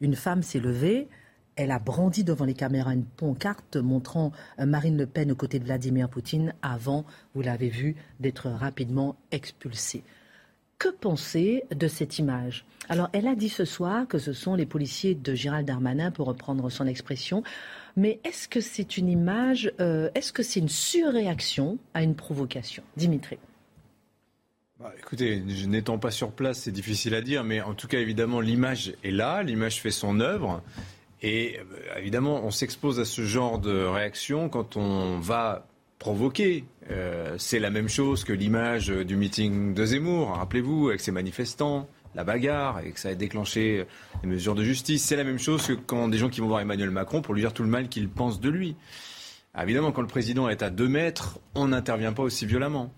[0.00, 1.08] Une femme s'est levée
[1.56, 5.58] elle a brandi devant les caméras une pancarte montrant euh, Marine Le Pen aux côtés
[5.58, 7.04] de Vladimir Poutine avant,
[7.34, 10.02] vous l'avez vu, d'être rapidement expulsée.
[10.78, 12.64] Que penser de cette image?
[12.88, 16.26] Alors, elle a dit ce soir que ce sont les policiers de Gérald Darmanin, pour
[16.26, 17.42] reprendre son expression.
[17.96, 22.82] Mais est-ce que c'est une image, euh, est-ce que c'est une surréaction à une provocation?
[22.96, 23.38] Dimitri
[24.80, 28.40] bah, écoutez, n'étant pas sur place, c'est difficile à dire, mais en tout cas, évidemment,
[28.40, 30.62] l'image est là, l'image fait son œuvre.
[31.22, 35.66] Et euh, évidemment, on s'expose à ce genre de réaction quand on va
[35.98, 36.64] provoquer.
[36.90, 41.88] Euh, c'est la même chose que l'image du meeting de Zemmour, rappelez-vous, avec ses manifestants,
[42.14, 43.86] la bagarre, et que ça a déclenché
[44.22, 45.02] des mesures de justice.
[45.04, 47.40] C'est la même chose que quand des gens qui vont voir Emmanuel Macron pour lui
[47.40, 48.76] dire tout le mal qu'ils pensent de lui.
[49.60, 52.92] évidemment, quand le président est à deux mètres, on n'intervient pas aussi violemment.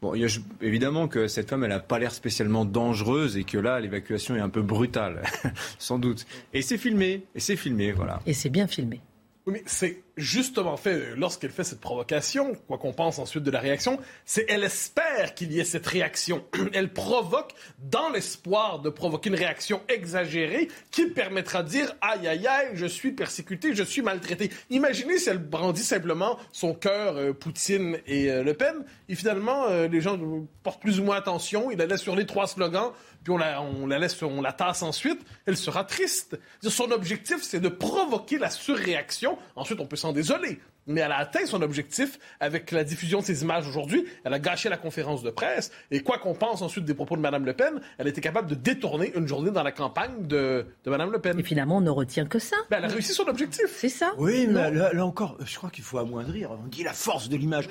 [0.00, 0.28] Bon, il y a,
[0.60, 4.40] évidemment que cette femme, elle n'a pas l'air spécialement dangereuse et que là, l'évacuation est
[4.40, 5.22] un peu brutale,
[5.78, 6.24] sans doute.
[6.52, 8.20] Et c'est filmé, et c'est filmé, voilà.
[8.24, 9.00] Et c'est bien filmé.
[9.46, 13.60] Oui, mais c'est justement fait, lorsqu'elle fait cette provocation, quoi qu'on pense ensuite de la
[13.60, 16.44] réaction, c'est elle espère qu'il y ait cette réaction.
[16.74, 22.46] Elle provoque dans l'espoir de provoquer une réaction exagérée qui permettra de dire aïe aïe
[22.46, 24.50] aïe, je suis persécuté, je suis maltraité.
[24.70, 29.66] Imaginez si elle brandit simplement son cœur, euh, Poutine et euh, Le Pen, et finalement
[29.68, 30.18] euh, les gens
[30.62, 32.92] portent plus ou moins attention, il la laisse sur les trois slogans
[33.22, 36.38] puis on la, on la laisse, on la tasse ensuite, elle sera triste.
[36.62, 39.38] Son objectif, c'est de provoquer la surréaction.
[39.56, 40.58] Ensuite, on peut s'en désoler.
[40.86, 44.06] Mais elle a atteint son objectif avec la diffusion de ces images aujourd'hui.
[44.24, 45.70] Elle a gâché la conférence de presse.
[45.90, 48.54] Et quoi qu'on pense ensuite des propos de Mme Le Pen, elle était capable de
[48.54, 51.38] détourner une journée dans la campagne de, de Mme Le Pen.
[51.38, 52.56] Et finalement, on ne retient que ça.
[52.70, 53.66] Ben, elle a réussi son objectif.
[53.68, 54.14] C'est ça.
[54.16, 56.52] Oui, mais là, encore, je crois qu'il faut amoindrir.
[56.52, 57.68] On dit la force de l'image.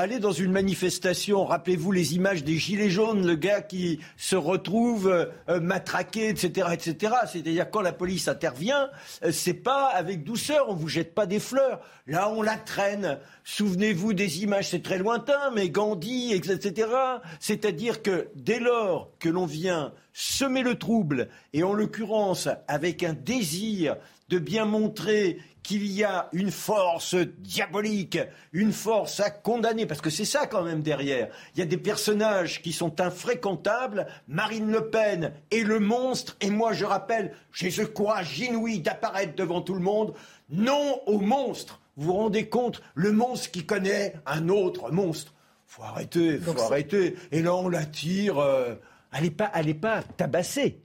[0.00, 5.08] Allez dans une manifestation, rappelez-vous les images des gilets jaunes, le gars qui se retrouve
[5.10, 7.12] euh, matraqué, etc., etc.
[7.30, 8.88] C'est-à-dire quand la police intervient,
[9.22, 11.82] euh, c'est pas avec douceur, on vous jette pas des fleurs.
[12.06, 13.18] Là, on la traîne.
[13.44, 16.88] Souvenez-vous des images, c'est très lointain, mais Gandhi, etc.
[17.38, 23.12] C'est-à-dire que dès lors que l'on vient semer le trouble, et en l'occurrence avec un
[23.12, 23.96] désir
[24.30, 28.18] de bien montrer qu'il y a une force diabolique,
[28.52, 31.28] une force à condamner, parce que c'est ça quand même derrière.
[31.54, 36.50] Il y a des personnages qui sont infréquentables, Marine Le Pen est le monstre, et
[36.50, 40.14] moi je rappelle, j'ai ce courage inouï d'apparaître devant tout le monde,
[40.48, 41.80] non au monstre.
[41.96, 45.34] Vous vous rendez compte, le monstre qui connaît un autre monstre.
[45.66, 47.16] Faut arrêter, faut arrêter.
[47.30, 48.38] Et là on la tire.
[48.38, 48.74] Euh,
[49.12, 49.50] elle n'est pas,
[49.80, 50.82] pas tabassée.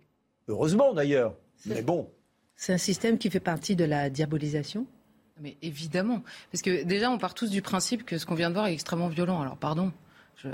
[0.47, 1.35] Heureusement d'ailleurs.
[1.65, 2.11] Mais bon.
[2.55, 4.85] C'est un système qui fait partie de la diabolisation?
[5.41, 6.23] Mais évidemment.
[6.51, 8.73] Parce que déjà, on part tous du principe que ce qu'on vient de voir est
[8.73, 9.41] extrêmement violent.
[9.41, 9.91] Alors, pardon.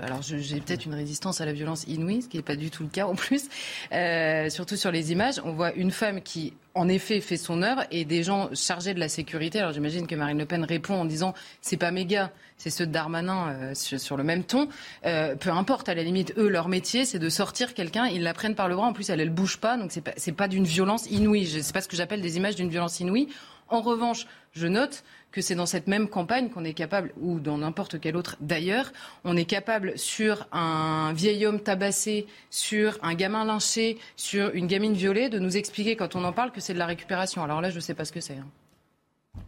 [0.02, 2.84] Alors j'ai peut-être une résistance à la violence inouïe, ce qui n'est pas du tout
[2.84, 3.50] le cas en plus.
[3.92, 7.84] Euh, surtout sur les images, on voit une femme qui, en effet, fait son œuvre
[7.92, 9.60] et des gens chargés de la sécurité.
[9.60, 12.92] Alors j'imagine que Marine Le Pen répond en disant c'est pas méga, c'est ceux de
[12.92, 14.70] Darmanin euh, sur, le même ton.
[15.06, 18.34] Euh, peu importe, à la limite, eux, leur métier, c'est de sortir quelqu'un, ils la
[18.34, 18.88] prennent par le bras.
[18.88, 21.48] En plus, elle, elle bouge pas, donc c'est pas, pas d'une violence inouïe.
[21.48, 23.28] C'est pas ce que j'appelle des images d'une violence inouïe.
[23.72, 27.58] En revanche, je note que c'est dans cette même campagne qu'on est capable, ou dans
[27.58, 28.92] n'importe quelle autre d'ailleurs,
[29.24, 34.94] on est capable sur un vieil homme tabassé, sur un gamin lynché, sur une gamine
[34.94, 37.44] violée, de nous expliquer quand on en parle que c'est de la récupération.
[37.44, 38.38] Alors là, je ne sais pas ce que c'est.
[38.38, 39.42] Hein.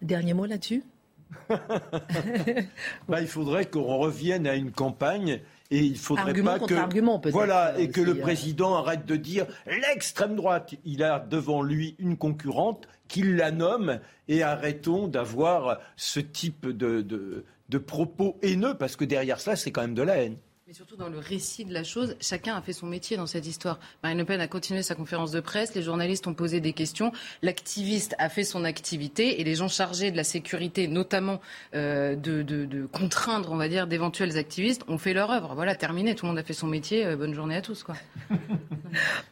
[0.00, 0.84] Dernier mot là-dessus?
[3.08, 5.40] Bah, il faudrait qu'on revienne à une campagne
[5.72, 8.20] et il faudrait pas que voilà et que le euh.
[8.20, 10.74] président arrête de dire l'extrême droite.
[10.84, 13.98] Il a devant lui une concurrente qu'il la nomme
[14.28, 19.80] et arrêtons d'avoir ce type de, de propos haineux parce que derrière cela c'est quand
[19.80, 20.36] même de la haine.
[20.74, 23.78] Surtout dans le récit de la chose, chacun a fait son métier dans cette histoire.
[24.02, 27.12] Marine Le Pen a continué sa conférence de presse, les journalistes ont posé des questions,
[27.42, 31.42] l'activiste a fait son activité et les gens chargés de la sécurité, notamment
[31.74, 35.54] euh, de, contraindre, on va dire, d'éventuels activistes, ont fait leur œuvre.
[35.54, 37.04] Voilà, terminé, tout le monde a fait son métier.
[37.04, 37.82] Euh, bonne journée à tous.
[37.82, 37.96] Quoi.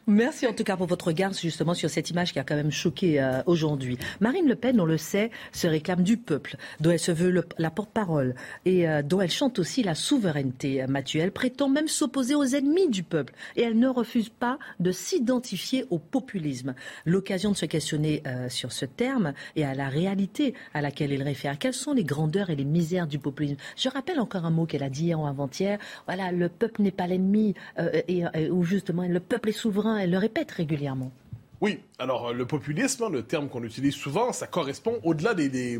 [0.05, 2.71] Merci en tout cas pour votre regard justement sur cette image qui a quand même
[2.71, 3.97] choqué euh, aujourd'hui.
[4.19, 7.71] Marine Le Pen, on le sait, se réclame du peuple, dont elle se veut la
[7.71, 8.35] porte-parole
[8.65, 10.85] et dont elle chante aussi la souveraineté.
[10.87, 14.91] Mathieu, elle prétend même s'opposer aux ennemis du peuple et elle ne refuse pas de
[14.91, 16.75] s'identifier au populisme.
[17.05, 21.23] L'occasion de se questionner euh, sur ce terme et à la réalité à laquelle il
[21.23, 21.57] réfère.
[21.57, 23.55] Quelles sont les grandeurs et les misères du populisme?
[23.77, 25.79] Je rappelle encore un mot qu'elle a dit hier ou avant-hier.
[26.05, 29.99] Voilà, le peuple n'est pas l'ennemi euh, et, ou justement le peuple est souverain.
[29.99, 31.13] Elle le répète régulièrement.
[31.61, 35.79] Oui, alors le populisme, le terme qu'on utilise souvent, ça correspond au-delà des,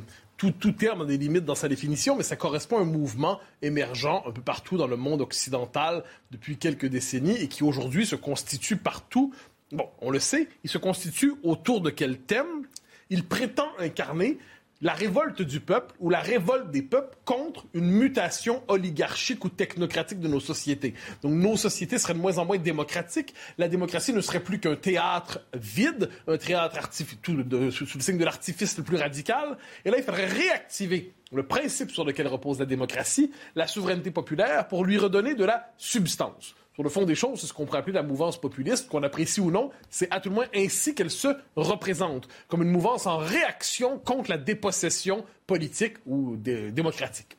[0.50, 4.24] tout, terme a des limites dans sa définition, mais ça correspond à un mouvement émergent
[4.26, 8.78] un peu partout dans le monde occidental depuis quelques décennies et qui aujourd'hui se constitue
[8.78, 9.34] partout.
[9.72, 12.66] Bon, on le sait, il se constitue autour de quel thème?
[13.10, 14.38] Il prétend incarner
[14.82, 20.20] la révolte du peuple ou la révolte des peuples contre une mutation oligarchique ou technocratique
[20.20, 20.94] de nos sociétés.
[21.22, 23.34] Donc nos sociétés seraient de moins en moins démocratiques.
[23.58, 27.06] La démocratie ne serait plus qu'un théâtre vide, un théâtre sous
[27.46, 29.58] le signe de l'artifice le plus radical.
[29.86, 34.68] Et là, il faudrait réactiver le principe sur lequel repose la démocratie, la souveraineté populaire,
[34.68, 36.56] pour lui redonner de la substance.
[36.82, 39.40] Sur le fond des choses, c'est ce qu'on pourrait appeler la mouvance populiste, qu'on apprécie
[39.40, 43.18] ou non, c'est à tout le moins ainsi qu'elle se représente, comme une mouvance en
[43.18, 47.38] réaction contre la dépossession politique ou démocratique.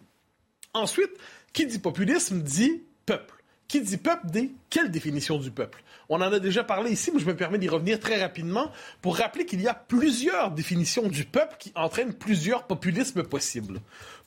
[0.75, 1.11] Ensuite,
[1.53, 3.43] qui dit populisme dit peuple.
[3.67, 5.83] Qui dit peuple dit quelle définition du peuple?
[6.09, 8.71] On en a déjà parlé ici, mais je me permets d'y revenir très rapidement
[9.01, 13.81] pour rappeler qu'il y a plusieurs définitions du peuple qui entraînent plusieurs populismes possibles.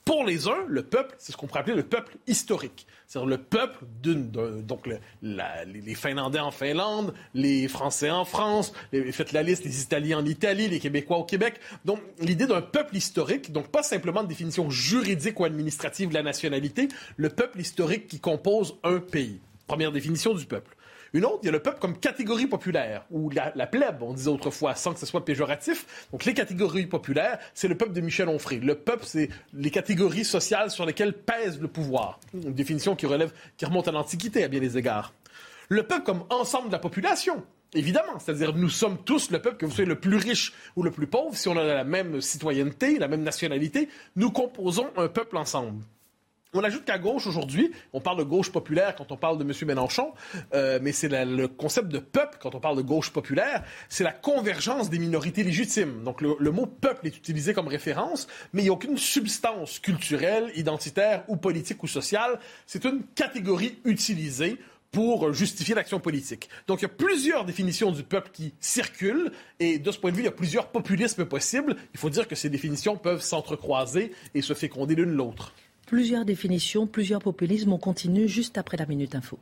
[0.06, 2.86] Pour les uns, le peuple, c'est ce qu'on pourrait appeler le peuple historique.
[3.08, 4.88] C'est-à-dire le peuple donc
[5.20, 10.68] les, Finlandais en Finlande, les Français en France, faites la liste, les Italiens en Italie,
[10.68, 11.54] les Québécois au Québec.
[11.84, 16.22] Donc l'idée d'un peuple historique, donc pas simplement de définition juridique ou administrative de la
[16.22, 16.86] nationalité,
[17.16, 19.40] le peuple historique qui compose un pays.
[19.66, 20.75] Première définition du peuple.
[21.12, 24.30] Une autre, il y a le peuple comme catégorie populaire, ou la, plèbe, on disait
[24.30, 26.08] autrefois, sans que ce soit péjoratif.
[26.12, 28.60] Donc les catégories populaires, c'est le peuple de Michel Onfray.
[28.60, 32.20] Le peuple, c'est les catégories sociales sur lesquelles pèse le pouvoir.
[32.34, 35.14] Une définition qui relève, qui remonte à l'Antiquité à bien des égards.
[35.68, 37.44] Le peuple comme ensemble de la population,
[37.74, 40.90] Évidemment, c'est-à-dire nous sommes tous le peuple, que vous soyez le plus riche ou le
[40.90, 45.36] plus pauvre, si on a la même citoyenneté, la même nationalité, nous composons un peuple
[45.36, 45.82] ensemble.
[46.56, 49.52] On ajoute qu'à gauche aujourd'hui, on parle de gauche populaire quand on parle de M.
[49.66, 50.14] Mélenchon,
[50.54, 54.12] euh, mais c'est le concept de peuple quand on parle de gauche populaire, c'est la
[54.12, 56.02] convergence des minorités légitimes.
[56.02, 59.78] Donc le, le, mot peuple est utilisé comme référence, mais il n'y a aucune substance
[59.80, 62.38] culturelle, identitaire ou politique ou sociale.
[62.66, 64.58] C'est une catégorie utilisée
[64.92, 66.48] pour justifier l'action politique.
[66.66, 69.30] Donc il y a plusieurs définitions du peuple qui circulent
[69.60, 71.76] et de ce point de vue, il y a plusieurs populismes possibles.
[71.92, 75.52] Il faut dire que ces définitions peuvent s'entrecroiser et se féconder l'une l'autre.
[75.86, 77.72] Plusieurs définitions, plusieurs populismes.
[77.72, 79.38] On continue juste après la Minute Info.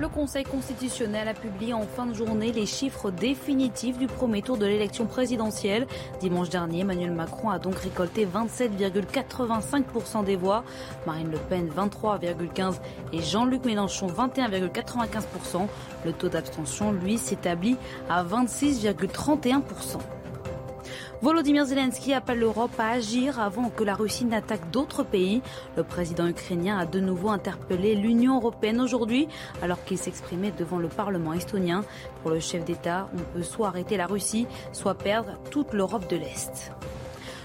[0.00, 4.56] Le Conseil constitutionnel a publié en fin de journée les chiffres définitifs du premier tour
[4.56, 5.86] de l'élection présidentielle.
[6.20, 10.64] Dimanche dernier, Emmanuel Macron a donc récolté 27,85% des voix,
[11.06, 12.78] Marine Le Pen 23,15%
[13.12, 15.68] et Jean-Luc Mélenchon 21,95%.
[16.06, 17.76] Le taux d'abstention, lui, s'établit
[18.08, 19.98] à 26,31%.
[21.24, 25.40] Volodymyr Zelensky appelle l'Europe à agir avant que la Russie n'attaque d'autres pays.
[25.74, 29.26] Le président ukrainien a de nouveau interpellé l'Union européenne aujourd'hui
[29.62, 31.82] alors qu'il s'exprimait devant le Parlement estonien.
[32.20, 36.16] Pour le chef d'État, on peut soit arrêter la Russie, soit perdre toute l'Europe de
[36.16, 36.70] l'Est.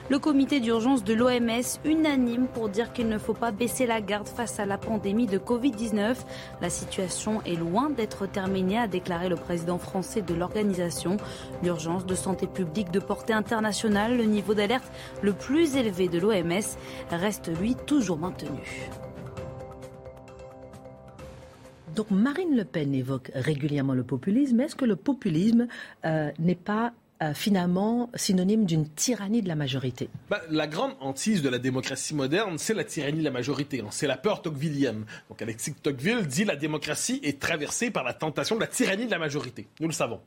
[0.09, 4.27] Le comité d'urgence de l'OMS unanime pour dire qu'il ne faut pas baisser la garde
[4.27, 6.15] face à la pandémie de Covid-19.
[6.61, 11.17] La situation est loin d'être terminée, a déclaré le président français de l'organisation.
[11.61, 14.91] L'urgence de santé publique de portée internationale, le niveau d'alerte
[15.21, 16.75] le plus élevé de l'OMS,
[17.11, 18.89] reste lui toujours maintenu.
[21.95, 24.59] Donc Marine Le Pen évoque régulièrement le populisme.
[24.61, 25.67] Est-ce que le populisme
[26.05, 31.41] euh, n'est pas euh, finalement synonyme d'une tyrannie de la majorité bah, La grande hantise
[31.41, 33.81] de la démocratie moderne, c'est la tyrannie de la majorité.
[33.81, 33.89] Hein.
[33.91, 35.05] C'est la peur tocquevillienne.
[35.27, 39.11] Donc Alexis Tocqueville dit la démocratie est traversée par la tentation de la tyrannie de
[39.11, 39.67] la majorité.
[39.81, 40.21] Nous le savons.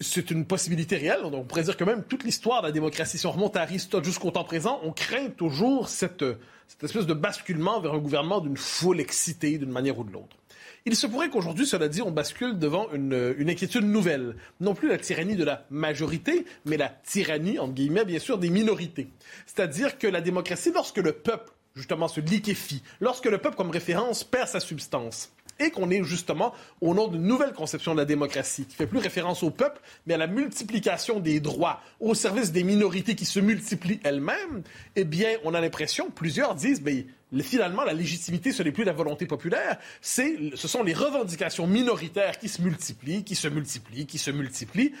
[0.00, 1.20] C'est une possibilité réelle.
[1.22, 4.04] On pourrait dire que même toute l'histoire de la démocratie, si on remonte à Aristote
[4.04, 6.24] jusqu'au temps présent, on craint toujours cette,
[6.72, 10.36] cette espèce de basculement vers un gouvernement d'une foule excitée d'une manière ou de l'autre.
[10.86, 14.36] Il se pourrait qu'aujourd'hui, cela dit, on bascule devant une, une, inquiétude nouvelle.
[14.58, 18.50] Non plus la tyrannie de la majorité, mais la tyrannie, entre guillemets, bien sûr, des
[18.50, 19.08] minorités.
[19.46, 24.24] C'est-à-dire que la démocratie, lorsque le peuple, justement, se liquéfie, lorsque le peuple, comme référence,
[24.24, 25.30] perd sa substance,
[25.62, 28.98] et qu'on est justement au nom d'une nouvelle conception de la démocratie qui fait plus
[28.98, 33.40] référence au peuple, mais à la multiplication des droits au service des minorités qui se
[33.40, 34.62] multiplient elles-mêmes,
[34.96, 37.04] eh bien, on a l'impression, plusieurs disent, ben,
[37.40, 42.48] finalement, la légitimité, ce n'est plus la volonté populaire, ce sont les revendications minoritaires qui
[42.48, 44.92] se multiplient, qui se multiplient, qui se multiplient,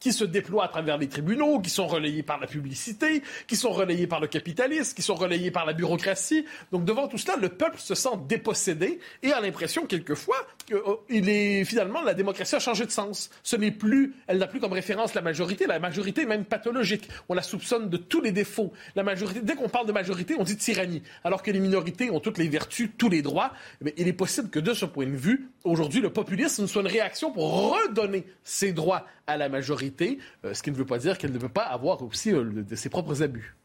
[0.00, 3.70] qui se déploient à travers les tribunaux, qui sont relayés par la publicité, qui sont
[3.70, 6.44] relayés par le capitalisme, qui sont relayés par la bureaucratie.
[6.72, 11.64] Donc devant tout cela, le peuple se sent dépossédé et a l'impression quelquefois qu'il est
[11.64, 13.30] finalement la démocratie a changé de sens.
[13.42, 15.66] Ce n'est plus, elle n'a plus comme référence la majorité.
[15.66, 17.08] La majorité est même pathologique.
[17.28, 18.72] On la soupçonne de tous les défauts.
[18.94, 22.20] La majorité, dès qu'on parle de majorité, on dit tyrannie, alors que les minorités ont
[22.20, 23.52] toutes les vertus, tous les droits.
[23.80, 26.88] Mais il est possible que de ce point de vue, aujourd'hui, le populisme soit une
[26.88, 31.18] réaction pour redonner ses droits à la majorité, euh, ce qui ne veut pas dire
[31.18, 33.56] qu'elle ne veut pas avoir aussi euh, ses propres abus.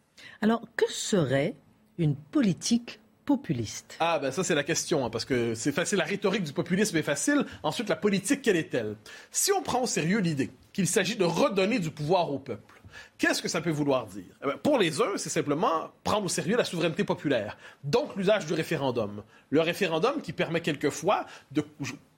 [0.41, 1.55] Alors, que serait
[1.97, 6.05] une politique populiste Ah ben ça c'est la question, hein, parce que c'est facile, la
[6.05, 7.45] rhétorique du populisme est facile.
[7.63, 8.95] Ensuite, la politique, quelle est-elle?
[9.31, 12.75] Si on prend au sérieux l'idée qu'il s'agit de redonner du pouvoir au peuple,
[13.17, 14.23] Qu'est-ce que ça peut vouloir dire?
[14.43, 18.53] Eh Pour les uns, c'est simplement prendre au sérieux la souveraineté populaire, donc l'usage du
[18.53, 19.23] référendum.
[19.49, 21.63] Le référendum qui permet quelquefois de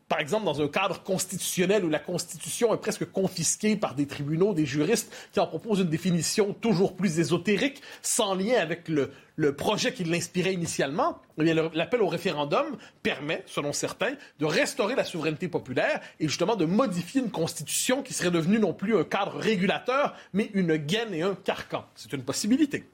[0.09, 4.53] par exemple, dans un cadre constitutionnel où la Constitution est presque confisquée par des tribunaux,
[4.53, 9.11] des juristes qui en proposent une définition toujours plus ésotérique, sans lien avec le,
[9.55, 15.49] projet qui l'inspirait initialement, eh l'appel au référendum permet, selon certains, de restaurer la souveraineté
[15.49, 20.15] populaire et justement de modifier une Constitution qui serait devenue non plus un cadre régulateur,
[20.31, 21.85] mais une gaine et un carcan.
[21.95, 22.85] C'est une possibilité.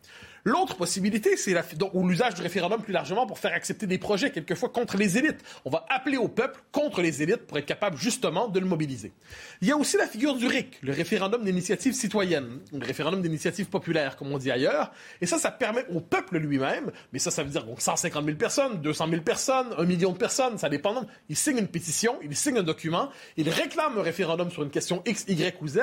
[0.46, 1.56] L'autre possibilité, c'est
[1.94, 5.40] l'usage du référendum plus largement pour faire accepter des projets, quelquefois contre les élites.
[5.64, 9.14] On va appeler au peuple contre les élites pour être capable justement de le mobiliser.
[9.62, 13.68] Il y a aussi la figure du RIC, le référendum d'initiative citoyenne, le référendum d'initiative
[13.68, 14.92] populaire, comme on dit ailleurs.
[15.22, 18.36] Et ça, ça permet au peuple lui-même, mais ça, ça veut dire donc 150 000
[18.36, 21.06] personnes, 200 000 personnes, un million de personnes, ça dépend.
[21.30, 25.02] Il signe une pétition, il signe un document, il réclame un référendum sur une question
[25.06, 25.80] X, Y ou Z,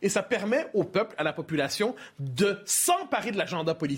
[0.00, 3.95] et ça permet au peuple, à la population, de s'emparer de l'agenda politique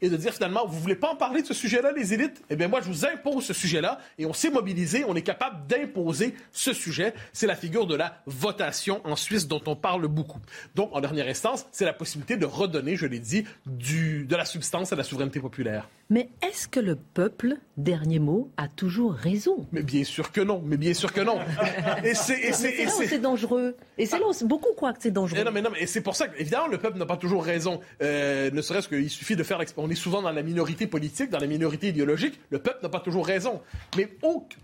[0.00, 2.42] et de dire finalement, vous voulez pas en parler de ce sujet-là, les élites?
[2.50, 5.66] Eh bien, moi, je vous impose ce sujet-là et on s'est mobilisé, on est capable
[5.66, 7.14] d'imposer ce sujet.
[7.32, 10.40] C'est la figure de la votation en Suisse dont on parle beaucoup.
[10.74, 14.44] Donc, en dernière instance, c'est la possibilité de redonner, je l'ai dit, du, de la
[14.44, 15.88] substance à la souveraineté populaire.
[16.10, 19.66] Mais est-ce que le peuple, dernier mot, a toujours raison?
[19.72, 21.38] Mais bien sûr que non, mais bien sûr que non.
[22.04, 23.76] et c'est dangereux.
[23.98, 25.40] Et c'est là beaucoup croient que c'est dangereux.
[25.40, 27.80] Et non, mais non, mais c'est pour ça qu'évidemment, le peuple n'a pas toujours raison.
[28.02, 29.36] Euh, ne serait-ce qu'il suffit
[29.76, 32.40] On est souvent dans la minorité politique, dans la minorité idéologique.
[32.50, 33.60] Le peuple n'a pas toujours raison.
[33.96, 34.08] Mais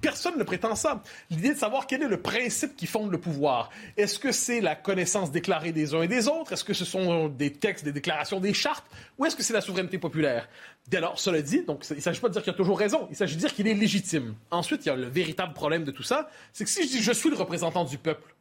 [0.01, 1.03] personne ne prétend ça.
[1.31, 3.71] L'idée de savoir quel est le principe qui fonde le pouvoir.
[3.97, 6.53] Est-ce que c'est la connaissance déclarée des uns et des autres?
[6.53, 8.87] Est-ce que ce sont des textes, des déclarations, des chartes?
[9.19, 10.49] Ou est-ce que c'est la souveraineté populaire?
[10.89, 13.09] Dès lors, cela dit, donc, il ne s'agit pas de dire qu'il a toujours raison,
[13.11, 14.35] il s'agit de dire qu'il est légitime.
[14.51, 17.03] Ensuite, il y a le véritable problème de tout ça, c'est que si je dis
[17.03, 18.35] je suis le représentant du peuple,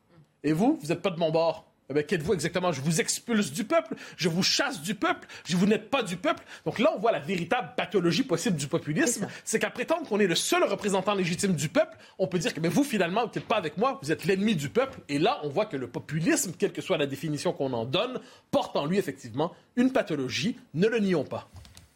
[0.44, 2.72] et vous, vous n'êtes pas de mon bord, eh bien, qu'êtes-vous exactement?
[2.72, 6.16] Je vous expulse du peuple, je vous chasse du peuple, je vous n'êtes pas du
[6.16, 6.44] peuple.
[6.66, 9.28] Donc là, on voit la véritable pathologie possible du populisme.
[9.44, 12.60] C'est qu'à prétendre qu'on est le seul représentant légitime du peuple, on peut dire que
[12.60, 15.00] mais vous, finalement, vous n'êtes pas avec moi, vous êtes l'ennemi du peuple.
[15.10, 18.20] Et là, on voit que le populisme, quelle que soit la définition qu'on en donne,
[18.52, 20.58] porte en lui effectivement une pathologie.
[20.74, 21.50] Ne le nions pas.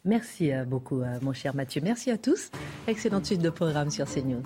[0.04, 1.80] Merci euh, beaucoup, euh, mon cher Mathieu.
[1.82, 2.50] Merci à tous.
[2.86, 4.42] Excellente suite de programme sur CNews.